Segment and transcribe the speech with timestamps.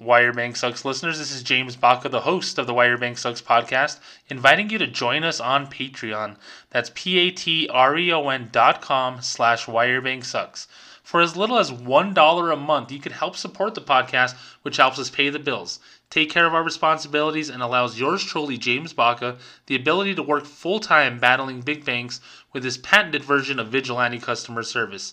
[0.00, 1.18] Why Your Bank Sucks listeners.
[1.18, 3.98] This is James Baca, the host of the Wire Why Your Bank Sucks podcast,
[4.30, 6.36] inviting you to join us on Patreon.
[6.70, 10.68] That's P-A-T-R-E-O-N dot com slash Why Your Bank Sucks.
[11.02, 14.98] For as little as $1 a month, you can help support the podcast, which helps
[14.98, 19.36] us pay the bills, take care of our responsibilities, and allows yours truly, James Baca,
[19.66, 22.22] the ability to work full-time battling big banks
[22.54, 25.12] with his patented version of vigilante customer service.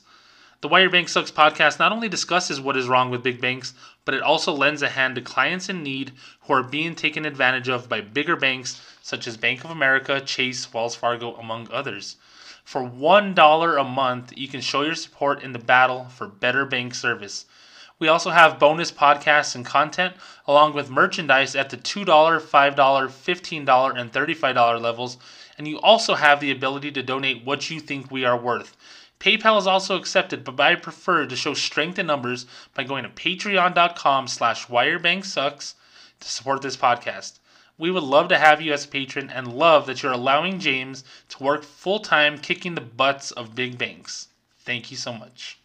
[0.60, 3.76] The Why Your Bank Sucks podcast not only discusses what is wrong with big banks,
[4.06, 7.70] but it also lends a hand to clients in need who are being taken advantage
[7.70, 12.16] of by bigger banks such as Bank of America, Chase, Wells Fargo, among others.
[12.64, 16.96] For $1 a month, you can show your support in the battle for better bank
[16.96, 17.46] service.
[18.00, 20.16] We also have bonus podcasts and content,
[20.48, 25.18] along with merchandise at the $2, $5, $15, and $35 levels,
[25.56, 28.76] and you also have the ability to donate what you think we are worth.
[29.20, 32.46] PayPal is also accepted, but I prefer to show strength in numbers
[32.76, 35.74] by going to patreon.com slash whyyourbanksucks
[36.20, 37.40] to support this podcast.
[37.80, 41.04] We would love to have you as a patron and love that you're allowing James
[41.30, 44.28] to work full time kicking the butts of big banks.
[44.60, 45.58] Thank you so much.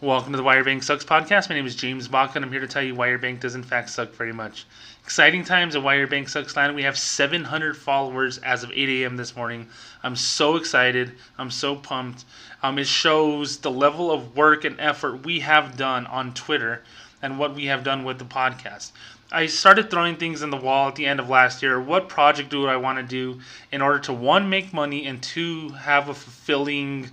[0.00, 1.50] Welcome to the Why Your Bank Sucks podcast.
[1.50, 3.54] My name is James Baca, and I'm here to tell you Why Your Bank does
[3.54, 4.64] in fact suck very much.
[5.10, 6.76] Exciting times at Why Your Bank Sucks land.
[6.76, 9.16] We have 700 followers as of 8 a.m.
[9.16, 9.66] this morning.
[10.04, 11.16] I'm so excited.
[11.36, 12.24] I'm so pumped.
[12.62, 16.84] Um, it shows the level of work and effort we have done on Twitter
[17.20, 18.92] and what we have done with the podcast.
[19.32, 21.80] I started throwing things in the wall at the end of last year.
[21.80, 23.40] What project do I want to do
[23.72, 27.10] in order to one make money and two have a fulfilling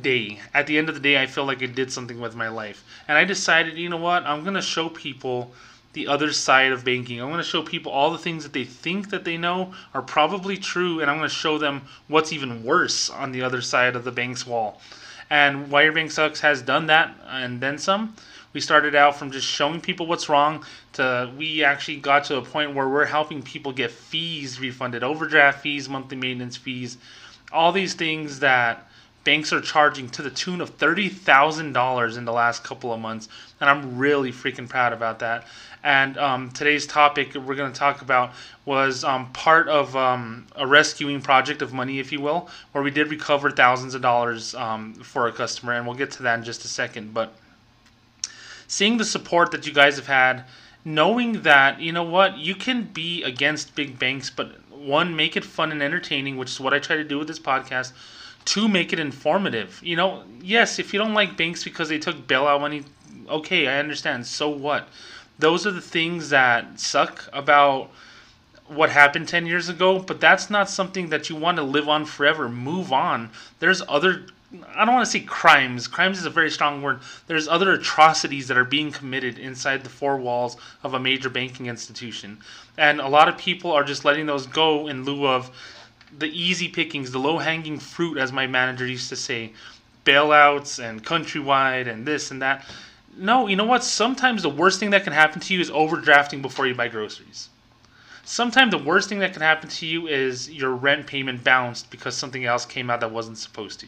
[0.00, 0.40] day.
[0.52, 2.84] At the end of the day, I feel like I did something with my life.
[3.06, 4.24] And I decided, you know what?
[4.24, 5.52] I'm going to show people
[5.94, 7.20] the other side of banking.
[7.20, 10.02] I'm going to show people all the things that they think that they know are
[10.02, 13.96] probably true, and I'm going to show them what's even worse on the other side
[13.96, 14.80] of the bank's wall.
[15.30, 18.14] And Why Your Bank Sucks has done that and then some.
[18.52, 22.42] We started out from just showing people what's wrong to we actually got to a
[22.42, 26.98] point where we're helping people get fees refunded, overdraft fees, monthly maintenance fees,
[27.52, 28.88] all these things that
[29.24, 33.28] banks are charging to the tune of $30,000 in the last couple of months.
[33.60, 35.46] And I'm really freaking proud about that.
[35.84, 38.32] And um, today's topic we're going to talk about
[38.64, 42.90] was um, part of um, a rescuing project of money, if you will, where we
[42.90, 45.74] did recover thousands of dollars um, for a customer.
[45.74, 47.12] And we'll get to that in just a second.
[47.12, 47.34] But
[48.66, 50.44] seeing the support that you guys have had,
[50.86, 55.44] knowing that, you know what, you can be against big banks, but one, make it
[55.44, 57.92] fun and entertaining, which is what I try to do with this podcast
[58.46, 59.80] to make it informative.
[59.82, 62.84] You know, yes, if you don't like banks because they took bailout money,
[63.28, 64.26] okay, I understand.
[64.26, 64.88] So what?
[65.38, 67.90] Those are the things that suck about
[68.66, 72.04] what happened 10 years ago, but that's not something that you want to live on
[72.04, 72.48] forever.
[72.48, 73.30] Move on.
[73.58, 74.26] There's other
[74.76, 75.88] I don't want to say crimes.
[75.88, 77.00] Crimes is a very strong word.
[77.26, 81.66] There's other atrocities that are being committed inside the four walls of a major banking
[81.66, 82.38] institution.
[82.78, 85.50] And a lot of people are just letting those go in lieu of
[86.16, 89.52] the easy pickings, the low hanging fruit, as my manager used to say,
[90.04, 92.64] bailouts and countrywide and this and that.
[93.16, 93.84] No, you know what?
[93.84, 97.48] Sometimes the worst thing that can happen to you is overdrafting before you buy groceries.
[98.24, 102.16] Sometimes the worst thing that can happen to you is your rent payment bounced because
[102.16, 103.86] something else came out that wasn't supposed to.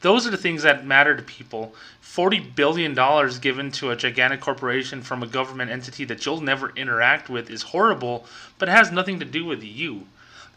[0.00, 1.74] Those are the things that matter to people.
[2.04, 2.94] $40 billion
[3.40, 7.62] given to a gigantic corporation from a government entity that you'll never interact with is
[7.62, 8.24] horrible,
[8.58, 10.06] but it has nothing to do with you.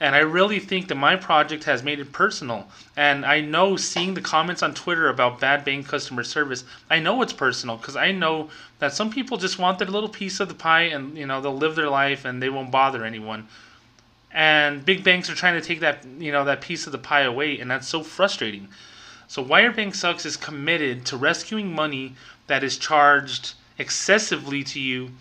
[0.02, 2.68] And I really think that my project has made it personal.
[2.98, 7.22] And I know seeing the comments on Twitter about bad bank customer service, I know
[7.22, 10.56] it's personal because I know that some people just want their little piece of the
[10.56, 13.48] pie and you know they'll live their life and they won't bother anyone.
[14.32, 17.22] And big banks are trying to take that you know that piece of the pie
[17.22, 18.70] away, and that's so frustrating.
[19.28, 22.16] So Why Your Bank Sucks is committed to rescuing money
[22.48, 25.12] that is charged excessively to you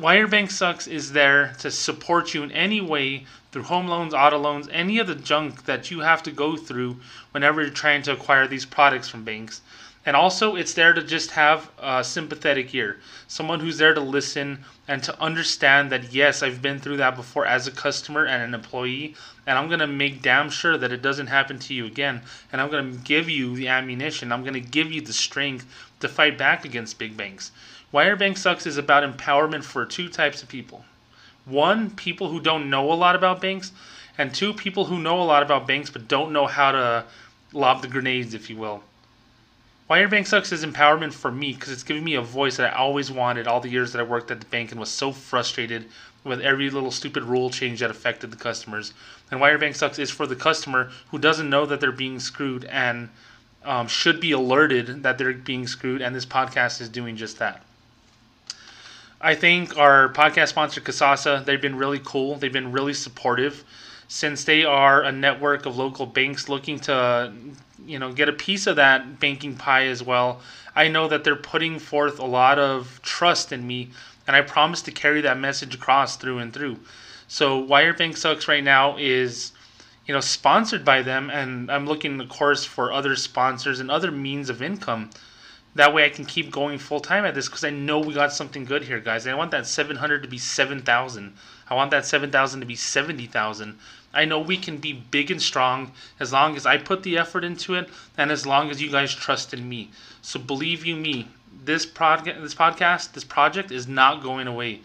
[0.00, 4.14] Why Your Bank Sucks is there to support you in any way through home loans,
[4.14, 6.96] auto loans, any of the junk that you have to go through
[7.32, 9.60] whenever you're trying to acquire these products from banks.
[10.06, 12.98] And also, it's there to just have a sympathetic ear.
[13.28, 17.44] Someone who's there to listen and to understand that, yes, I've been through that before
[17.44, 19.14] as a customer and an employee.
[19.46, 22.22] And I'm going to make damn sure that it doesn't happen to you again.
[22.50, 24.32] And I'm going to give you the ammunition.
[24.32, 25.66] I'm going to give you the strength
[26.00, 27.52] to fight back against big banks.
[27.90, 30.84] Why Your Bank Sucks is about empowerment for two types of people.
[31.44, 33.72] One, people who don't know a lot about banks,
[34.16, 37.04] and two, people who know a lot about banks but don't know how to
[37.52, 38.84] lob the grenades, if you will.
[39.88, 42.72] Why Your Bank Sucks is empowerment for me because it's giving me a voice that
[42.72, 45.10] I always wanted all the years that I worked at the bank and was so
[45.10, 45.86] frustrated
[46.22, 48.94] with every little stupid rule change that affected the customers.
[49.32, 52.20] And Why Your Bank Sucks is for the customer who doesn't know that they're being
[52.20, 53.08] screwed and
[53.64, 57.64] um, should be alerted that they're being screwed, and this podcast is doing just that.
[59.22, 62.36] I think our podcast sponsor, Kasasa, they've been really cool.
[62.36, 63.64] They've been really supportive
[64.08, 67.32] since they are a network of local banks looking to,
[67.86, 70.40] you know, get a piece of that banking pie as well.
[70.74, 73.90] I know that they're putting forth a lot of trust in me,
[74.26, 76.78] and I promise to carry that message across through and through.
[77.28, 79.52] So Why Your Bank Sucks right now is,
[80.06, 84.10] you know, sponsored by them, and I'm looking, of course, for other sponsors and other
[84.10, 85.10] means of income
[85.74, 88.32] that way I can keep going full time at this because I know we got
[88.32, 89.26] something good here, guys.
[89.26, 91.32] I want that 700 to be 7,000.
[91.68, 93.78] I want that 7,000 to be 70,000.
[94.12, 97.44] I know we can be big and strong as long as I put the effort
[97.44, 97.88] into it
[98.18, 99.90] and as long as you guys trust in me.
[100.22, 101.28] So believe you me,
[101.64, 104.80] this project, this podcast, this project is not going away.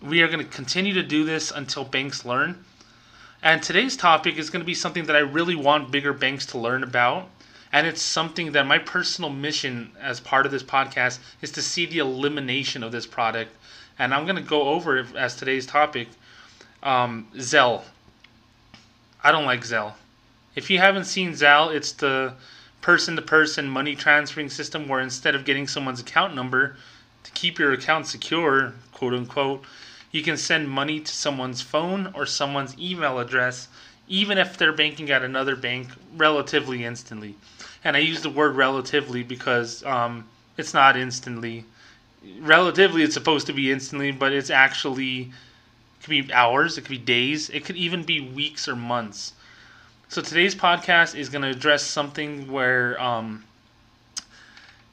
[0.00, 2.64] We are going to continue to do this until banks learn.
[3.42, 6.58] And today's topic is going to be something that I really want bigger banks to
[6.58, 7.28] learn about
[7.72, 11.86] and it's something that my personal mission as part of this podcast is to see
[11.86, 13.54] the elimination of this product.
[13.98, 16.08] And I'm going to go over it as today's topic
[16.82, 17.82] um, Zelle.
[19.22, 19.92] I don't like Zelle.
[20.56, 22.34] If you haven't seen Zelle, it's the
[22.80, 26.76] person to person money transferring system where instead of getting someone's account number
[27.22, 29.62] to keep your account secure, quote unquote,
[30.10, 33.68] you can send money to someone's phone or someone's email address,
[34.08, 37.36] even if they're banking at another bank, relatively instantly
[37.84, 41.64] and I use the word relatively because um, it's not instantly.
[42.40, 45.20] Relatively, it's supposed to be instantly, but it's actually
[46.00, 49.32] it could be hours, it could be days, it could even be weeks or months.
[50.08, 53.44] So today's podcast is going to address something where um,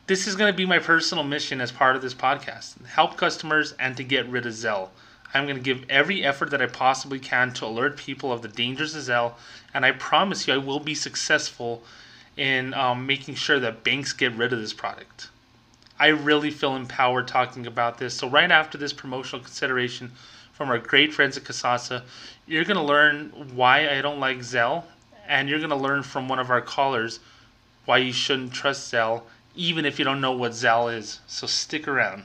[0.05, 3.73] this is going to be my personal mission as part of this podcast: help customers
[3.73, 4.89] and to get rid of Zelle.
[5.33, 8.47] I'm going to give every effort that I possibly can to alert people of the
[8.47, 9.33] dangers of Zelle,
[9.73, 11.83] and I promise you I will be successful
[12.37, 15.29] in um, making sure that banks get rid of this product.
[15.99, 18.13] I really feel empowered talking about this.
[18.13, 20.11] So, right after this promotional consideration
[20.53, 22.03] from our great friends at Kasasa,
[22.45, 24.83] you're going to learn why I don't like Zelle,
[25.27, 27.19] and you're going to learn from one of our callers
[27.85, 29.23] why you shouldn't trust Zelle,
[29.55, 31.19] even if you don't know what Zelle is.
[31.25, 32.23] So, stick around.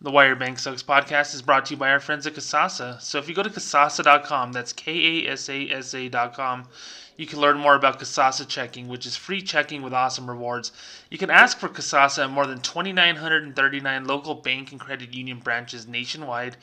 [0.00, 3.00] The Why Your Bank Sucks podcast is brought to you by our friends at Kasasa.
[3.00, 6.68] So if you go to kasasa.com, that's K A S A S A.com,
[7.16, 10.70] you can learn more about Kasasa checking, which is free checking with awesome rewards.
[11.10, 15.88] You can ask for Kasasa at more than 2,939 local bank and credit union branches
[15.88, 16.56] nationwide.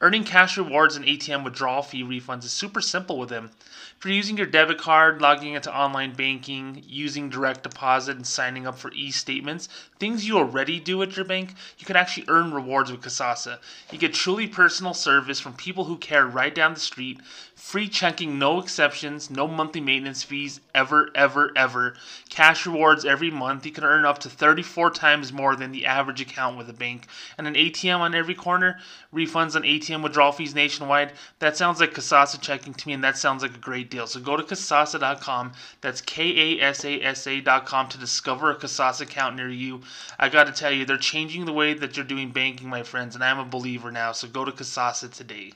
[0.00, 3.52] Earning cash rewards and ATM withdrawal fee refunds is super simple with them.
[3.96, 8.66] If you're using your debit card, logging into online banking, using direct deposit, and signing
[8.66, 9.68] up for e statements,
[10.00, 13.60] things you already do at your bank, you can actually earn rewards with Kasasa.
[13.92, 17.20] You get truly personal service from people who care right down the street,
[17.64, 21.94] free checking, no exceptions, no monthly maintenance fees, ever, ever, ever.
[22.28, 23.64] Cash rewards every month.
[23.64, 27.06] You can earn up to 34 times more than the average account with a bank.
[27.38, 28.78] And an ATM on every corner,
[29.14, 31.14] refunds on ATM withdrawal fees nationwide.
[31.38, 34.06] That sounds like Kasasa checking to me, and that sounds like a great deal.
[34.06, 35.52] So go to Kasasa.com.
[35.80, 39.80] That's K A S A S A.com to discover a Kasasa account near you.
[40.18, 43.14] I got to tell you, they're changing the way that you're doing banking, my friends,
[43.14, 44.12] and I'm a believer now.
[44.12, 45.54] So go to Kasasa today.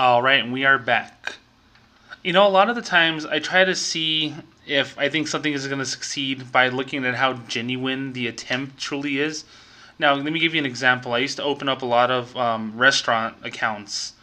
[0.00, 1.34] All right, and we are back.
[2.24, 4.34] You know, a lot of the times I try to see
[4.66, 8.78] if I think something is going to succeed by looking at how genuine the attempt
[8.78, 9.44] truly is.
[9.98, 11.12] Now, let me give you an example.
[11.12, 14.14] I used to open up a lot of um, restaurant accounts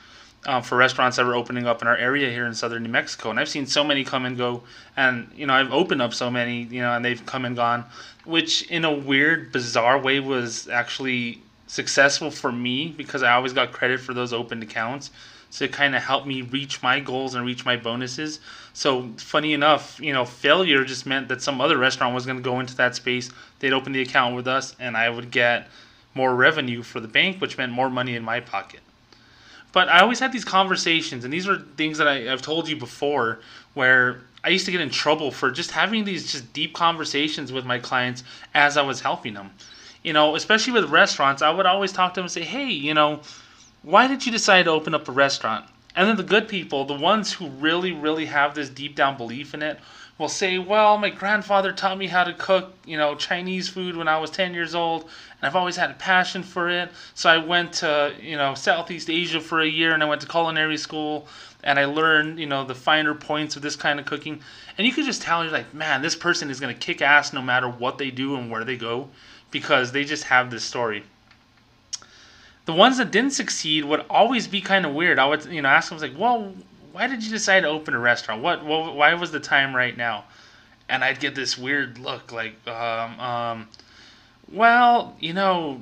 [0.47, 3.29] um, for restaurants that were opening up in our area here in southern New Mexico,
[3.29, 4.63] and I've seen so many come and go.
[4.95, 7.85] And you know, I've opened up so many, you know, and they've come and gone,
[8.25, 13.73] which in a weird, bizarre way was actually successful for me because I always got
[13.73, 15.11] credit for those opened accounts
[15.57, 18.39] to kind of help me reach my goals and reach my bonuses.
[18.73, 22.43] So funny enough, you know, failure just meant that some other restaurant was going to
[22.43, 23.31] go into that space.
[23.59, 25.67] They'd open the account with us, and I would get
[26.13, 28.81] more revenue for the bank, which meant more money in my pocket.
[29.71, 32.75] But I always had these conversations, and these are things that I, I've told you
[32.75, 33.39] before,
[33.73, 37.65] where I used to get in trouble for just having these just deep conversations with
[37.65, 38.23] my clients
[38.53, 39.51] as I was helping them.
[40.03, 42.93] You know, especially with restaurants, I would always talk to them and say, "Hey, you
[42.93, 43.21] know,
[43.81, 45.65] why did you decide to open up a restaurant?
[45.95, 49.53] And then the good people, the ones who really, really have this deep down belief
[49.53, 49.79] in it,
[50.17, 54.07] will say, Well, my grandfather taught me how to cook, you know, Chinese food when
[54.07, 56.91] I was 10 years old, and I've always had a passion for it.
[57.13, 60.27] So I went to, you know, Southeast Asia for a year and I went to
[60.27, 61.27] culinary school
[61.63, 64.41] and I learned, you know, the finer points of this kind of cooking.
[64.77, 67.33] And you could just tell, you're like, Man, this person is going to kick ass
[67.33, 69.09] no matter what they do and where they go
[69.51, 71.03] because they just have this story
[72.67, 75.17] the ones that didn't succeed would always be kind of weird.
[75.19, 76.53] I would, you know, ask them like, "Well,
[76.91, 78.43] why did you decide to open a restaurant?
[78.43, 80.25] What, what why was the time right now?"
[80.89, 83.67] And I'd get this weird look, like, um, um,
[84.51, 85.81] well, you know,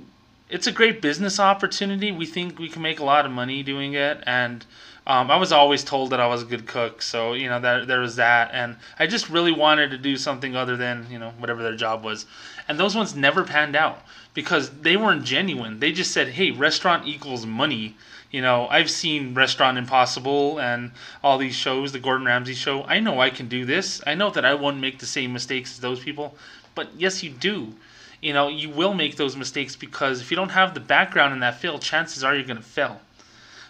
[0.49, 2.11] it's a great business opportunity.
[2.11, 4.63] We think we can make a lot of money doing it, and
[5.07, 7.87] um, I was always told that I was a good cook, so you know that
[7.87, 11.31] there was that, and I just really wanted to do something other than you know
[11.39, 12.27] whatever their job was,
[12.67, 14.03] and those ones never panned out
[14.35, 15.79] because they weren't genuine.
[15.79, 17.95] They just said, "Hey, restaurant equals money."
[18.29, 20.91] You know, I've seen Restaurant Impossible and
[21.23, 22.83] all these shows, the Gordon Ramsay show.
[22.83, 24.01] I know I can do this.
[24.05, 26.35] I know that I won't make the same mistakes as those people,
[26.75, 27.73] but yes, you do
[28.25, 31.41] you know, you will make those mistakes because if you don't have the background in
[31.41, 32.99] that field, chances are you're going to fail.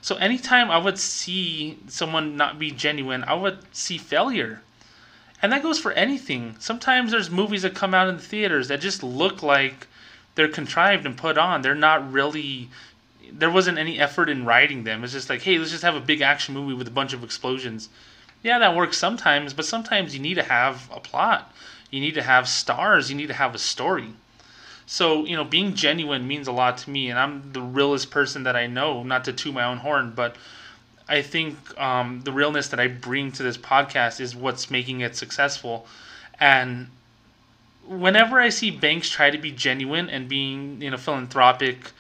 [0.01, 4.61] So anytime I would see someone not be genuine, I would see failure.
[5.41, 6.55] And that goes for anything.
[6.59, 9.87] Sometimes there's movies that come out in the theaters that just look like
[10.35, 11.61] they're contrived and put on.
[11.61, 12.69] They're not really
[13.31, 15.03] there wasn't any effort in writing them.
[15.03, 17.23] It's just like, hey, let's just have a big action movie with a bunch of
[17.23, 17.89] explosions.
[18.43, 21.51] Yeah, that works sometimes, but sometimes you need to have a plot.
[21.89, 23.09] You need to have stars.
[23.09, 24.09] You need to have a story.
[24.85, 28.43] So, you know, being genuine means a lot to me, and I'm the realest person
[28.43, 30.35] that I know, not to toot my own horn, but
[31.07, 35.15] I think um, the realness that I bring to this podcast is what's making it
[35.15, 35.87] successful.
[36.39, 36.89] And
[37.87, 41.91] whenever I see banks try to be genuine and being, you know, philanthropic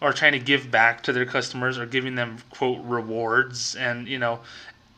[0.00, 4.18] or trying to give back to their customers or giving them, quote, rewards and, you
[4.18, 4.40] know,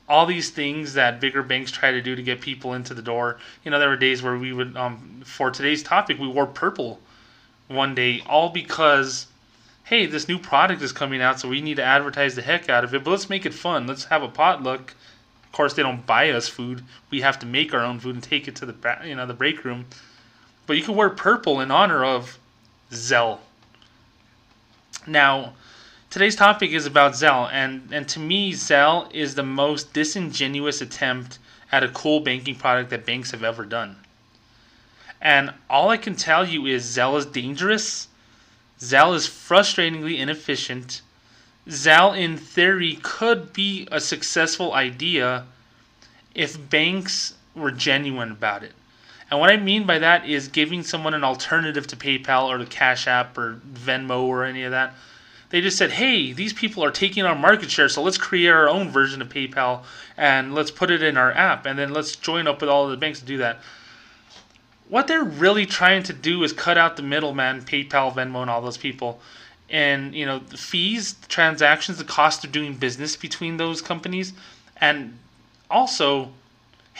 [0.08, 3.38] all these things that bigger banks try to do to get people into the door.
[3.64, 7.00] You know, there were days where we would, um, for today's topic, we wore purple
[7.68, 9.28] one day, all because,
[9.84, 12.82] hey, this new product is coming out, so we need to advertise the heck out
[12.82, 13.04] of it.
[13.04, 13.86] But let's make it fun.
[13.86, 14.94] Let's have a potluck.
[15.44, 16.82] Of course, they don't buy us food.
[17.10, 19.34] We have to make our own food and take it to the you know the
[19.34, 19.86] break room.
[20.66, 22.38] But you can wear purple in honor of
[22.90, 23.38] Zelle.
[25.06, 25.54] Now,
[26.10, 31.38] today's topic is about Zelle, and and to me, Zelle is the most disingenuous attempt
[31.72, 33.96] at a cool banking product that banks have ever done.
[35.20, 38.08] And all I can tell you is Zelle is dangerous.
[38.80, 41.02] Zelle is frustratingly inefficient.
[41.68, 45.44] Zelle, in theory, could be a successful idea
[46.34, 48.72] if banks were genuine about it.
[49.30, 52.66] And what I mean by that is giving someone an alternative to PayPal or the
[52.66, 54.94] Cash App or Venmo or any of that.
[55.50, 58.68] They just said, hey, these people are taking our market share, so let's create our
[58.68, 59.82] own version of PayPal
[60.16, 62.90] and let's put it in our app and then let's join up with all of
[62.90, 63.60] the banks to do that
[64.90, 68.60] what they're really trying to do is cut out the middleman, PayPal, Venmo, and all
[68.60, 69.20] those people.
[69.70, 74.32] And you know the fees, the transactions, the cost of doing business between those companies,
[74.78, 75.16] and
[75.70, 76.30] also,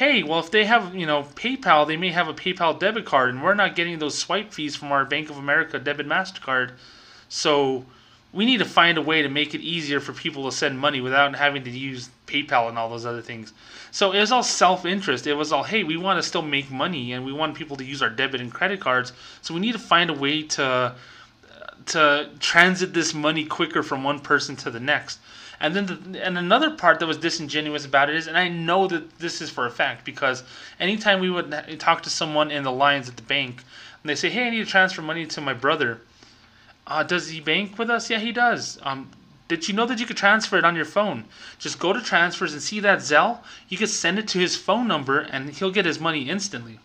[0.01, 3.35] hey, well if they have you know PayPal, they may have a PayPal debit card,
[3.35, 6.73] and we're not getting those swipe fees from our Bank of America debit Mastercard,
[7.29, 7.85] so
[8.33, 11.03] we need to find a way to make it easier for people to send money
[11.03, 13.53] without having to use PayPal and all those other things.
[13.91, 15.27] So it was all self interest.
[15.27, 17.85] It was all, hey, we want to still make money and we want people to
[17.85, 19.13] use our debit and credit cards.
[19.43, 20.95] So we need to find a way to
[21.87, 25.19] to transit this money quicker from one person to the next.
[25.61, 28.87] And then the, and another part that was disingenuous about it is, and I know
[28.87, 30.43] that this is for a fact because
[30.79, 33.63] anytime we would talk to someone in the lines at the bank,
[34.03, 36.01] and they say, "Hey, I need to transfer money to my brother,"
[36.87, 38.09] uh, does he bank with us?
[38.09, 38.79] Yeah, he does.
[38.83, 39.11] Um,
[39.49, 41.25] did you know that you could transfer it on your phone?
[41.59, 43.41] Just go to transfers and see that Zelle.
[43.69, 46.79] You could send it to his phone number and he'll get his money instantly.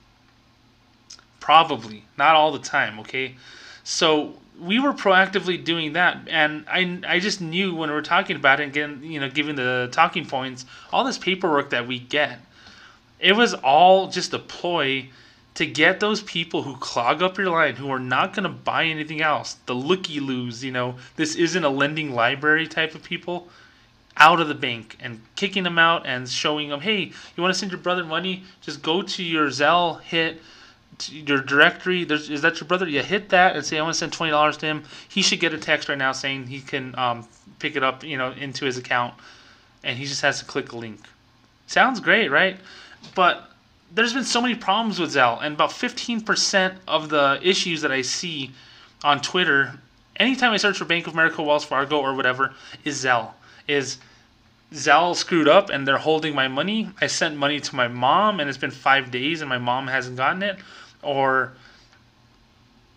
[1.39, 3.36] Probably, not all the time, okay?
[3.84, 8.35] So we were proactively doing that, and I, I just knew when we were talking
[8.35, 12.00] about it and getting, you know, giving the talking points, all this paperwork that we
[12.00, 12.39] get,
[13.19, 15.09] it was all just a ploy
[15.55, 18.85] to get those people who clog up your line, who are not going to buy
[18.85, 23.47] anything else, the looky loos, you know, this isn't a lending library type of people,
[24.17, 27.59] out of the bank and kicking them out and showing them, hey, you want to
[27.59, 28.43] send your brother money?
[28.62, 30.41] Just go to your Zelle, hit
[31.10, 32.04] your directory.
[32.04, 32.88] There's, is that your brother?
[32.88, 34.84] You hit that and say, I want to send twenty dollars to him.
[35.10, 37.28] He should get a text right now saying he can um,
[37.60, 39.14] pick it up, you know, into his account,
[39.84, 41.00] and he just has to click a link.
[41.68, 42.58] Sounds great, right?
[43.16, 43.50] But
[43.92, 48.02] there's been so many problems with Zelle, and about 15% of the issues that I
[48.02, 48.52] see
[49.04, 49.74] on Twitter,
[50.18, 53.32] anytime I search for Bank of America, Wells Fargo, or whatever, is Zelle.
[53.68, 53.98] Is
[54.74, 56.90] Zelle screwed up and they're holding my money?
[57.00, 60.18] I sent money to my mom and it's been five days and my mom hasn't
[60.18, 60.58] gotten it.
[61.05, 61.53] Or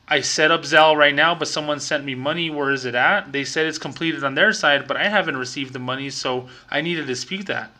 [0.09, 2.49] I set up Zelle right now, but someone sent me money.
[2.49, 3.31] Where is it at?
[3.31, 6.81] They said it's completed on their side, but I haven't received the money, so I
[6.81, 7.71] need to dispute that,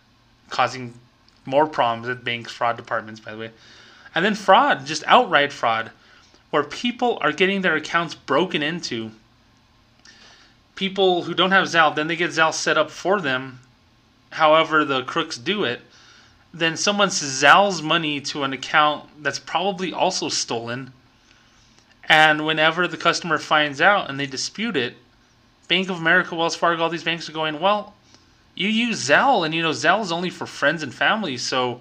[0.51, 0.93] causing
[1.47, 3.51] more problems at banks, fraud departments, by the way.
[4.15, 5.91] And then fraud, just outright fraud,
[6.51, 9.11] where people are getting their accounts broken into.
[10.75, 13.61] People who don't have Zelle, then they get Zelle set up for them,
[14.31, 15.81] however the crooks do it.
[16.53, 20.93] Then someone Zelle's money to an account that's probably also stolen.
[22.09, 24.97] And whenever the customer finds out and they dispute it,
[25.69, 27.95] Bank of America, Wells Fargo, all these banks are going, well,
[28.55, 31.81] you use Zelle, and you know Zelle is only for friends and family, so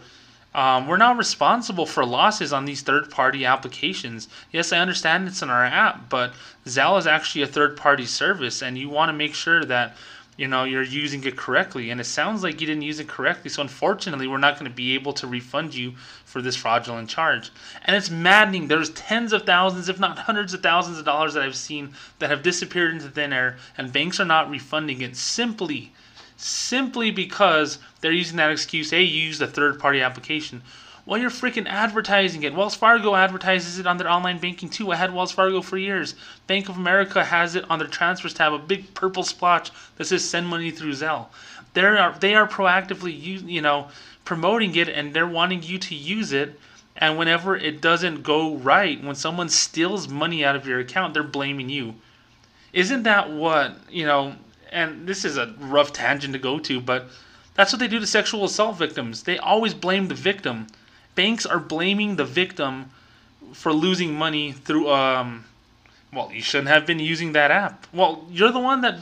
[0.54, 4.28] um, we're not responsible for losses on these third-party applications.
[4.52, 6.34] Yes, I understand it's in our app, but
[6.66, 9.96] Zelle is actually a third-party service, and you want to make sure that
[10.38, 11.90] you know you're using it correctly.
[11.90, 13.50] And it sounds like you didn't use it correctly.
[13.50, 17.52] So unfortunately we're not going to be able to refund you for this fraudulent charge.
[17.84, 18.68] And it's maddening.
[18.68, 22.30] There's tens of thousands if not hundreds of thousands of dollars that i've seen that
[22.30, 25.92] have disappeared into thin air and banks are not refunding it simply
[26.36, 30.62] simply because they're using that excuse hey you used a third party application
[31.08, 32.54] well, you're freaking advertising it.
[32.54, 34.92] Wells Fargo advertises it on their online banking too.
[34.92, 36.16] I had Wells Fargo for years.
[36.48, 40.30] Bank of America has it on their transfers tab, a big purple splotch that says
[40.30, 41.28] send money through Zelle.
[41.74, 43.88] They are they are proactively you you know
[44.26, 46.60] promoting it and they're wanting you to use it.
[46.98, 51.24] And whenever it doesn't go right, when someone steals money out of your account, they're
[51.24, 51.96] blaming you.
[52.74, 54.36] Isn't that what you know?
[54.74, 57.08] And this is a rough tangent to go to, but
[57.54, 59.24] that's what they do to sexual assault victims.
[59.24, 60.68] They always blame the victim
[61.18, 62.92] banks are blaming the victim
[63.52, 65.44] for losing money through um
[66.14, 67.88] well you shouldn't have been using that app.
[67.92, 69.00] Well you're the one that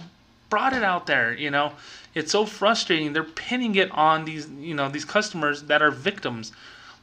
[0.49, 1.73] brought it out there you know?
[2.15, 3.11] It's so frustrating.
[3.11, 6.53] They're pinning it on these you know these customers that are victims.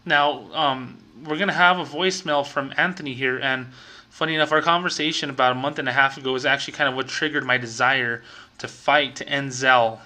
[0.07, 3.66] Now um, we're gonna have a voicemail from anthony here and
[4.09, 6.97] funny enough our conversation about a month and a half ago is actually kind of
[6.97, 8.23] what triggered my desire
[8.59, 10.00] to fight to end zelle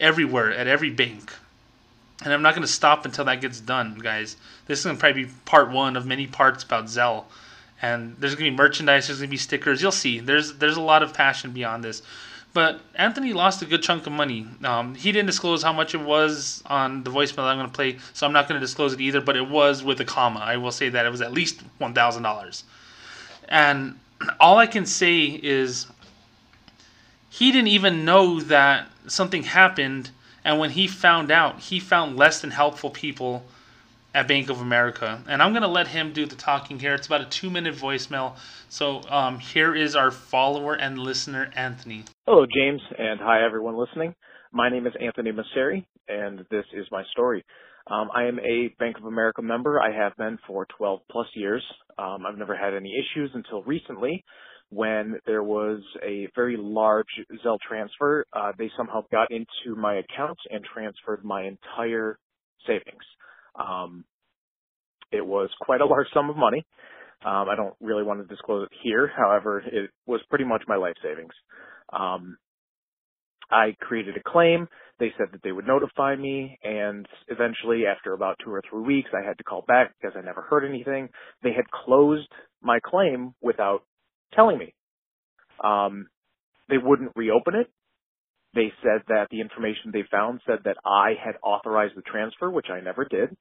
[0.00, 1.32] everywhere at every bank
[2.24, 4.36] and I'm not going to stop until that gets done, guys.
[4.66, 7.24] This is going to probably be part one of many parts about Zelle.
[7.82, 9.82] And there's going to be merchandise, there's going to be stickers.
[9.82, 10.20] You'll see.
[10.20, 12.02] There's there's a lot of passion beyond this.
[12.54, 14.46] But Anthony lost a good chunk of money.
[14.62, 17.98] Um, he didn't disclose how much it was on the voicemail I'm going to play,
[18.12, 19.20] so I'm not going to disclose it either.
[19.20, 20.40] But it was with a comma.
[20.40, 22.64] I will say that it was at least one thousand dollars.
[23.48, 23.98] And
[24.40, 25.88] all I can say is
[27.28, 30.10] he didn't even know that something happened
[30.44, 33.44] and when he found out, he found less than helpful people
[34.14, 35.22] at Bank of America.
[35.26, 36.94] And I'm going to let him do the talking here.
[36.94, 38.36] It's about a two minute voicemail.
[38.68, 42.04] So um, here is our follower and listener, Anthony.
[42.26, 44.14] Hello, James, and hi, everyone listening.
[44.52, 47.44] My name is Anthony Masseri, and this is my story.
[47.90, 49.80] Um, I am a Bank of America member.
[49.80, 51.62] I have been for 12 plus years.
[51.98, 54.24] Um, I've never had any issues until recently
[54.70, 57.06] when there was a very large
[57.44, 58.24] Zelle transfer.
[58.32, 62.18] Uh, they somehow got into my account and transferred my entire
[62.66, 63.04] savings.
[63.58, 64.04] Um,
[65.12, 66.64] it was quite a large sum of money.
[67.24, 69.10] Um, I don't really want to disclose it here.
[69.16, 71.32] However, it was pretty much my life savings.
[71.92, 72.36] Um,
[73.50, 74.68] I created a claim.
[74.98, 79.10] They said that they would notify me, and eventually, after about two or three weeks,
[79.12, 81.08] I had to call back because I never heard anything.
[81.42, 82.28] They had closed
[82.62, 83.82] my claim without
[84.32, 84.74] telling me.
[85.62, 86.08] Um,
[86.68, 87.70] they wouldn't reopen it.
[88.54, 92.68] They said that the information they found said that I had authorized the transfer, which
[92.70, 93.36] I never did,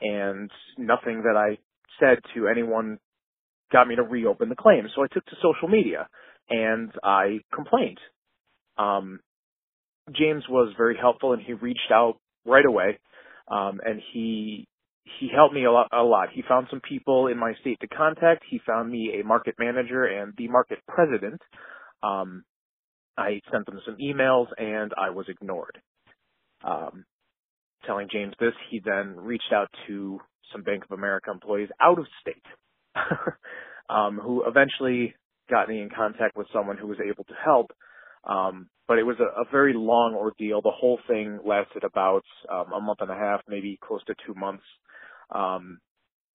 [0.00, 1.58] and nothing that I
[2.00, 2.98] said to anyone
[3.72, 4.88] got me to reopen the claim.
[4.94, 6.08] So I took to social media
[6.50, 7.98] and I complained.
[8.78, 9.20] Um,
[10.12, 12.98] James was very helpful and he reached out right away.
[13.50, 14.68] Um, and he
[15.04, 16.28] he helped me a lot, a lot.
[16.32, 18.44] He found some people in my state to contact.
[18.48, 21.40] He found me a market manager and the market president.
[22.02, 22.44] Um,
[23.16, 25.80] I sent them some emails and I was ignored.
[26.64, 27.04] Um,
[27.86, 30.20] telling James this, he then reached out to
[30.52, 32.44] some Bank of America employees out of state,
[33.90, 35.14] um, who eventually
[35.50, 37.72] got me in contact with someone who was able to help.
[38.24, 40.62] Um, but it was a, a, very long ordeal.
[40.62, 44.34] The whole thing lasted about um, a month and a half, maybe close to two
[44.34, 44.62] months
[45.34, 45.78] um,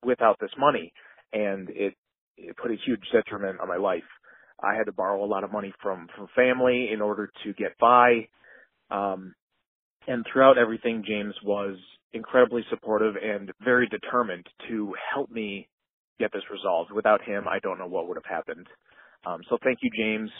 [0.03, 0.93] without this money,
[1.33, 1.93] and it,
[2.37, 4.03] it put a huge detriment on my life.
[4.61, 7.77] I had to borrow a lot of money from from family in order to get
[7.79, 8.27] by.
[8.89, 9.35] Um,
[10.07, 11.77] and throughout everything, James was
[12.13, 15.67] incredibly supportive and very determined to help me
[16.19, 16.91] get this resolved.
[16.91, 18.67] Without him, I don't know what would have happened.
[19.25, 20.31] Um, so thank you, James.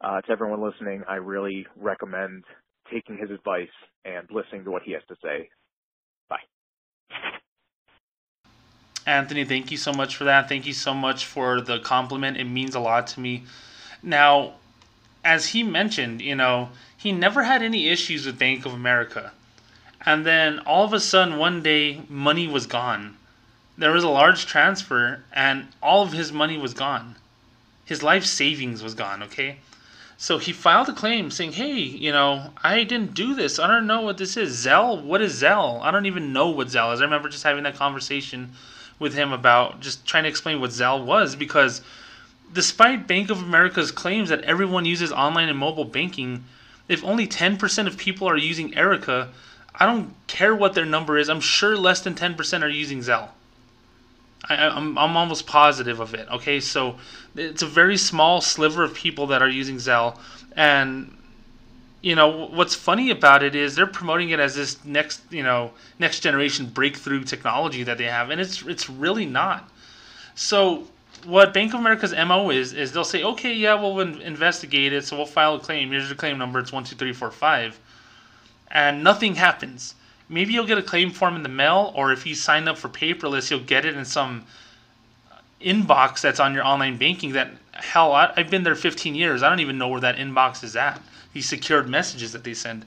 [0.00, 2.44] Uh, to everyone listening, I really recommend
[2.92, 3.68] taking his advice
[4.04, 5.48] and listening to what he has to say.
[9.06, 10.48] Anthony, thank you so much for that.
[10.48, 12.36] Thank you so much for the compliment.
[12.36, 13.44] It means a lot to me.
[14.02, 14.54] Now,
[15.24, 19.32] as he mentioned, you know, he never had any issues with Bank of America.
[20.04, 23.16] And then all of a sudden, one day, money was gone.
[23.78, 27.16] There was a large transfer, and all of his money was gone.
[27.84, 29.58] His life savings was gone, okay?
[30.16, 33.58] So he filed a claim saying, hey, you know, I didn't do this.
[33.58, 34.64] I don't know what this is.
[34.64, 35.02] Zelle?
[35.02, 35.80] What is Zelle?
[35.82, 37.00] I don't even know what Zelle is.
[37.00, 38.52] I remember just having that conversation
[39.02, 41.82] with him about just trying to explain what Zelle was because
[42.52, 46.44] despite Bank of America's claims that everyone uses online and mobile banking,
[46.88, 49.28] if only 10% of people are using Erica,
[49.74, 51.28] I don't care what their number is.
[51.28, 53.28] I'm sure less than 10% are using Zelle.
[54.48, 56.28] I, am I'm, I'm almost positive of it.
[56.30, 56.96] Okay, so
[57.34, 60.18] it's a very small sliver of people that are using Zelle,
[60.56, 61.16] and
[62.02, 65.70] you know what's funny about it is they're promoting it as this next you know
[65.98, 69.70] next generation breakthrough technology that they have, and it's it's really not.
[70.34, 70.88] So
[71.24, 75.16] what Bank of America's mo is is they'll say, okay, yeah, we'll investigate it, so
[75.16, 75.90] we'll file a claim.
[75.90, 76.58] Here's your claim number.
[76.58, 77.78] It's one two three four five,
[78.70, 79.94] and nothing happens.
[80.28, 82.88] Maybe you'll get a claim form in the mail, or if you sign up for
[82.88, 84.44] paperless, you'll get it in some
[85.62, 87.32] inbox that's on your online banking.
[87.32, 89.42] That hell, I, I've been there 15 years.
[89.42, 91.00] I don't even know where that inbox is at.
[91.32, 92.84] These secured messages that they send,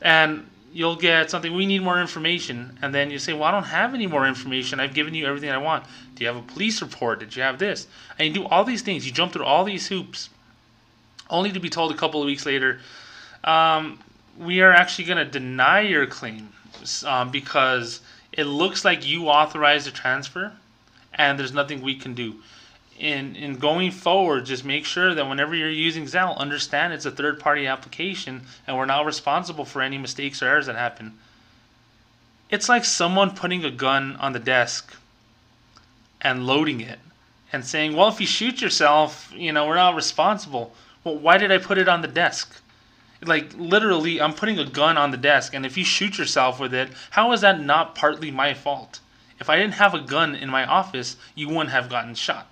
[0.00, 1.54] and you'll get something.
[1.54, 4.78] We need more information, and then you say, "Well, I don't have any more information.
[4.78, 5.84] I've given you everything I want.
[6.14, 7.18] Do you have a police report?
[7.18, 9.06] Did you have this?" And you do all these things.
[9.06, 10.30] You jump through all these hoops,
[11.28, 12.80] only to be told a couple of weeks later,
[13.42, 13.98] um,
[14.38, 16.52] "We are actually going to deny your claim
[17.04, 18.00] um, because
[18.32, 20.52] it looks like you authorized the transfer,
[21.14, 22.40] and there's nothing we can do."
[23.00, 27.10] in in going forward, just make sure that whenever you're using Zelle, understand it's a
[27.10, 31.18] third party application and we're not responsible for any mistakes or errors that happen.
[32.50, 34.94] It's like someone putting a gun on the desk
[36.20, 36.98] and loading it
[37.52, 41.50] and saying, "Well, if you shoot yourself, you know, we're not responsible." Well, why did
[41.50, 42.60] I put it on the desk?
[43.22, 46.74] Like literally, I'm putting a gun on the desk and if you shoot yourself with
[46.74, 49.00] it, how is that not partly my fault?
[49.40, 52.46] If I didn't have a gun in my office, you wouldn't have gotten shot.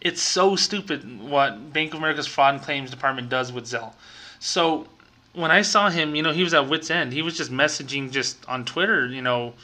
[0.00, 3.92] It's so stupid what Bank of America's fraud and claims department does with Zelle.
[4.38, 4.86] So
[5.32, 7.12] when I saw him, you know, he was at wit's end.
[7.12, 9.54] He was just messaging just on Twitter, you know,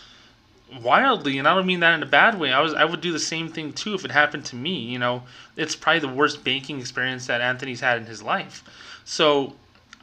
[0.82, 2.52] wildly, and I don't mean that in a bad way.
[2.52, 4.78] I was I would do the same thing too if it happened to me.
[4.78, 5.22] You know,
[5.56, 8.64] it's probably the worst banking experience that Anthony's had in his life.
[9.04, 9.54] So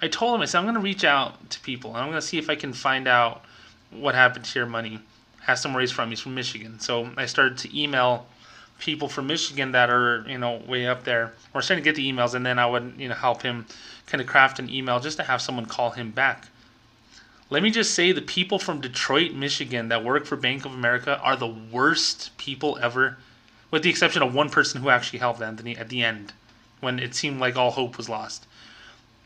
[0.02, 2.22] I told him I said I'm going to reach out to people and I'm going
[2.22, 3.44] to see if I can find out
[3.92, 5.00] what happened to your money.
[5.48, 6.10] Ask him where he's from.
[6.10, 6.80] He's from Michigan.
[6.80, 8.28] So I started to email
[8.80, 11.34] people from Michigan that are you know way up there.
[11.54, 13.66] We're starting to get the emails, and then I would you know help him
[14.06, 16.48] kind of craft an email just to have someone call him back.
[17.50, 21.18] Let me just say the people from Detroit, Michigan that work for Bank of America
[21.20, 23.18] are the worst people ever,
[23.72, 26.34] with the exception of one person who actually helped Anthony at the end
[26.82, 28.46] when it seemed like all hope was lost.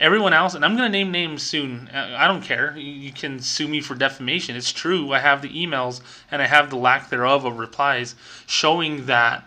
[0.02, 1.88] Everyone else, and I'm going to name names soon.
[1.90, 2.76] Uh, I don't care.
[2.76, 4.56] You can sue me for defamation.
[4.56, 5.14] It's true.
[5.14, 8.16] I have the emails and I have the lack thereof of replies
[8.48, 9.44] showing that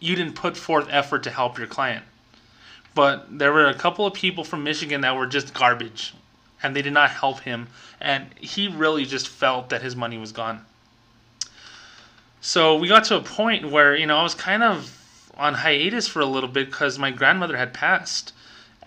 [0.00, 2.04] you didn't put forth effort to help your client.
[2.96, 6.12] But there were a couple of people from Michigan that were just garbage
[6.60, 7.68] and they did not help him.
[8.00, 10.66] And he really just felt that his money was gone.
[12.40, 16.08] So we got to a point where, you know, I was kind of on hiatus
[16.08, 18.32] for a little bit because my grandmother had passed.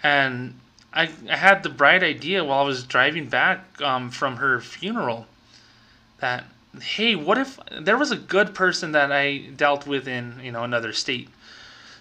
[0.04, 0.54] And
[0.98, 5.28] I, I had the bright idea while I was driving back um, from her funeral
[6.20, 6.44] that
[6.82, 10.64] hey, what if there was a good person that I dealt with in you know
[10.64, 11.30] another state?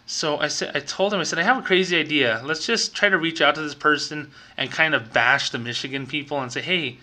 [0.07, 2.41] So I said I told him I said I have a crazy idea.
[2.45, 6.07] Let's just try to reach out to this person and kind of bash the Michigan
[6.07, 6.97] people and say, hey,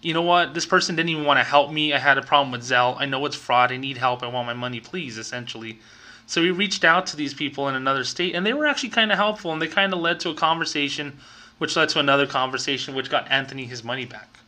[0.00, 0.54] you know what?
[0.54, 1.92] This person didn't even want to help me.
[1.92, 2.96] I had a problem with Zelle.
[2.98, 3.72] I know it's fraud.
[3.72, 4.22] I need help.
[4.22, 5.18] I want my money, please.
[5.18, 5.78] Essentially.
[6.28, 9.12] So we reached out to these people in another state, and they were actually kind
[9.12, 11.18] of helpful, and they kind of led to a conversation,
[11.58, 14.40] which led to another conversation, which got Anthony his money back.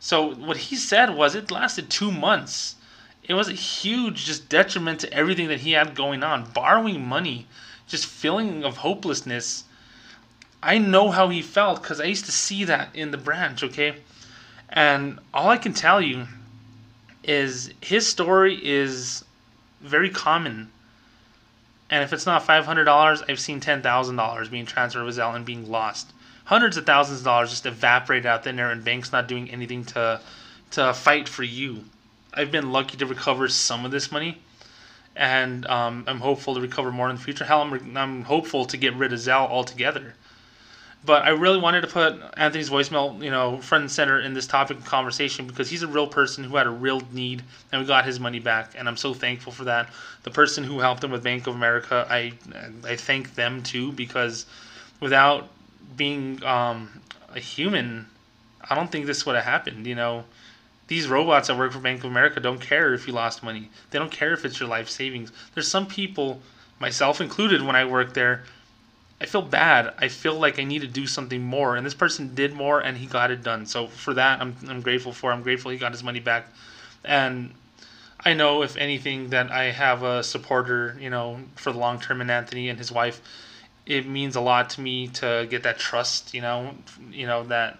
[0.00, 2.74] So what he said was it lasted two months.
[3.22, 6.50] It was a huge just detriment to everything that he had going on.
[6.50, 7.46] Borrowing money,
[7.86, 9.64] just feeling of hopelessness.
[10.62, 13.94] I know how he felt because I used to see that in the branch, okay?
[14.68, 16.26] And all I can tell you
[17.24, 19.24] is his story is
[19.80, 20.70] very common
[21.92, 26.14] and if it's not $500, I've seen $10,000 being transferred with Zelle and being lost.
[26.46, 30.18] Hundreds of thousands of dollars just evaporate out there and banks not doing anything to
[30.70, 31.84] to fight for you.
[32.32, 34.38] I've been lucky to recover some of this money,
[35.14, 37.44] and um, I'm hopeful to recover more in the future.
[37.44, 40.14] Hell, I'm, I'm hopeful to get rid of Zelle altogether.
[41.04, 44.46] But I really wanted to put Anthony's voicemail, you know, front and center in this
[44.46, 47.88] topic of conversation because he's a real person who had a real need, and we
[47.88, 49.88] got his money back, and I'm so thankful for that.
[50.22, 52.34] The person who helped him with Bank of America, I
[52.84, 54.46] I thank them too because
[55.00, 55.48] without
[55.96, 56.88] being um,
[57.34, 58.06] a human,
[58.70, 59.88] I don't think this would have happened.
[59.88, 60.24] You know,
[60.86, 63.70] these robots that work for Bank of America don't care if you lost money.
[63.90, 65.32] They don't care if it's your life savings.
[65.54, 66.40] There's some people,
[66.78, 68.44] myself included, when I worked there
[69.22, 69.94] I feel bad.
[69.98, 72.96] I feel like I need to do something more, and this person did more, and
[72.96, 73.66] he got it done.
[73.66, 75.30] So for that, I'm I'm grateful for.
[75.30, 76.48] I'm grateful he got his money back,
[77.04, 77.54] and
[78.24, 82.20] I know if anything that I have a supporter, you know, for the long term
[82.20, 83.20] in Anthony and his wife.
[83.86, 86.74] It means a lot to me to get that trust, you know,
[87.10, 87.78] you know that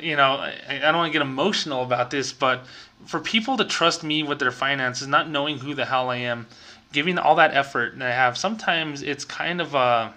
[0.00, 2.66] you know, I, I don't want to get emotional about this, but
[3.06, 6.46] for people to trust me with their finances, not knowing who the hell I am,
[6.96, 10.14] giving all that effort that I have, sometimes it's kind of a.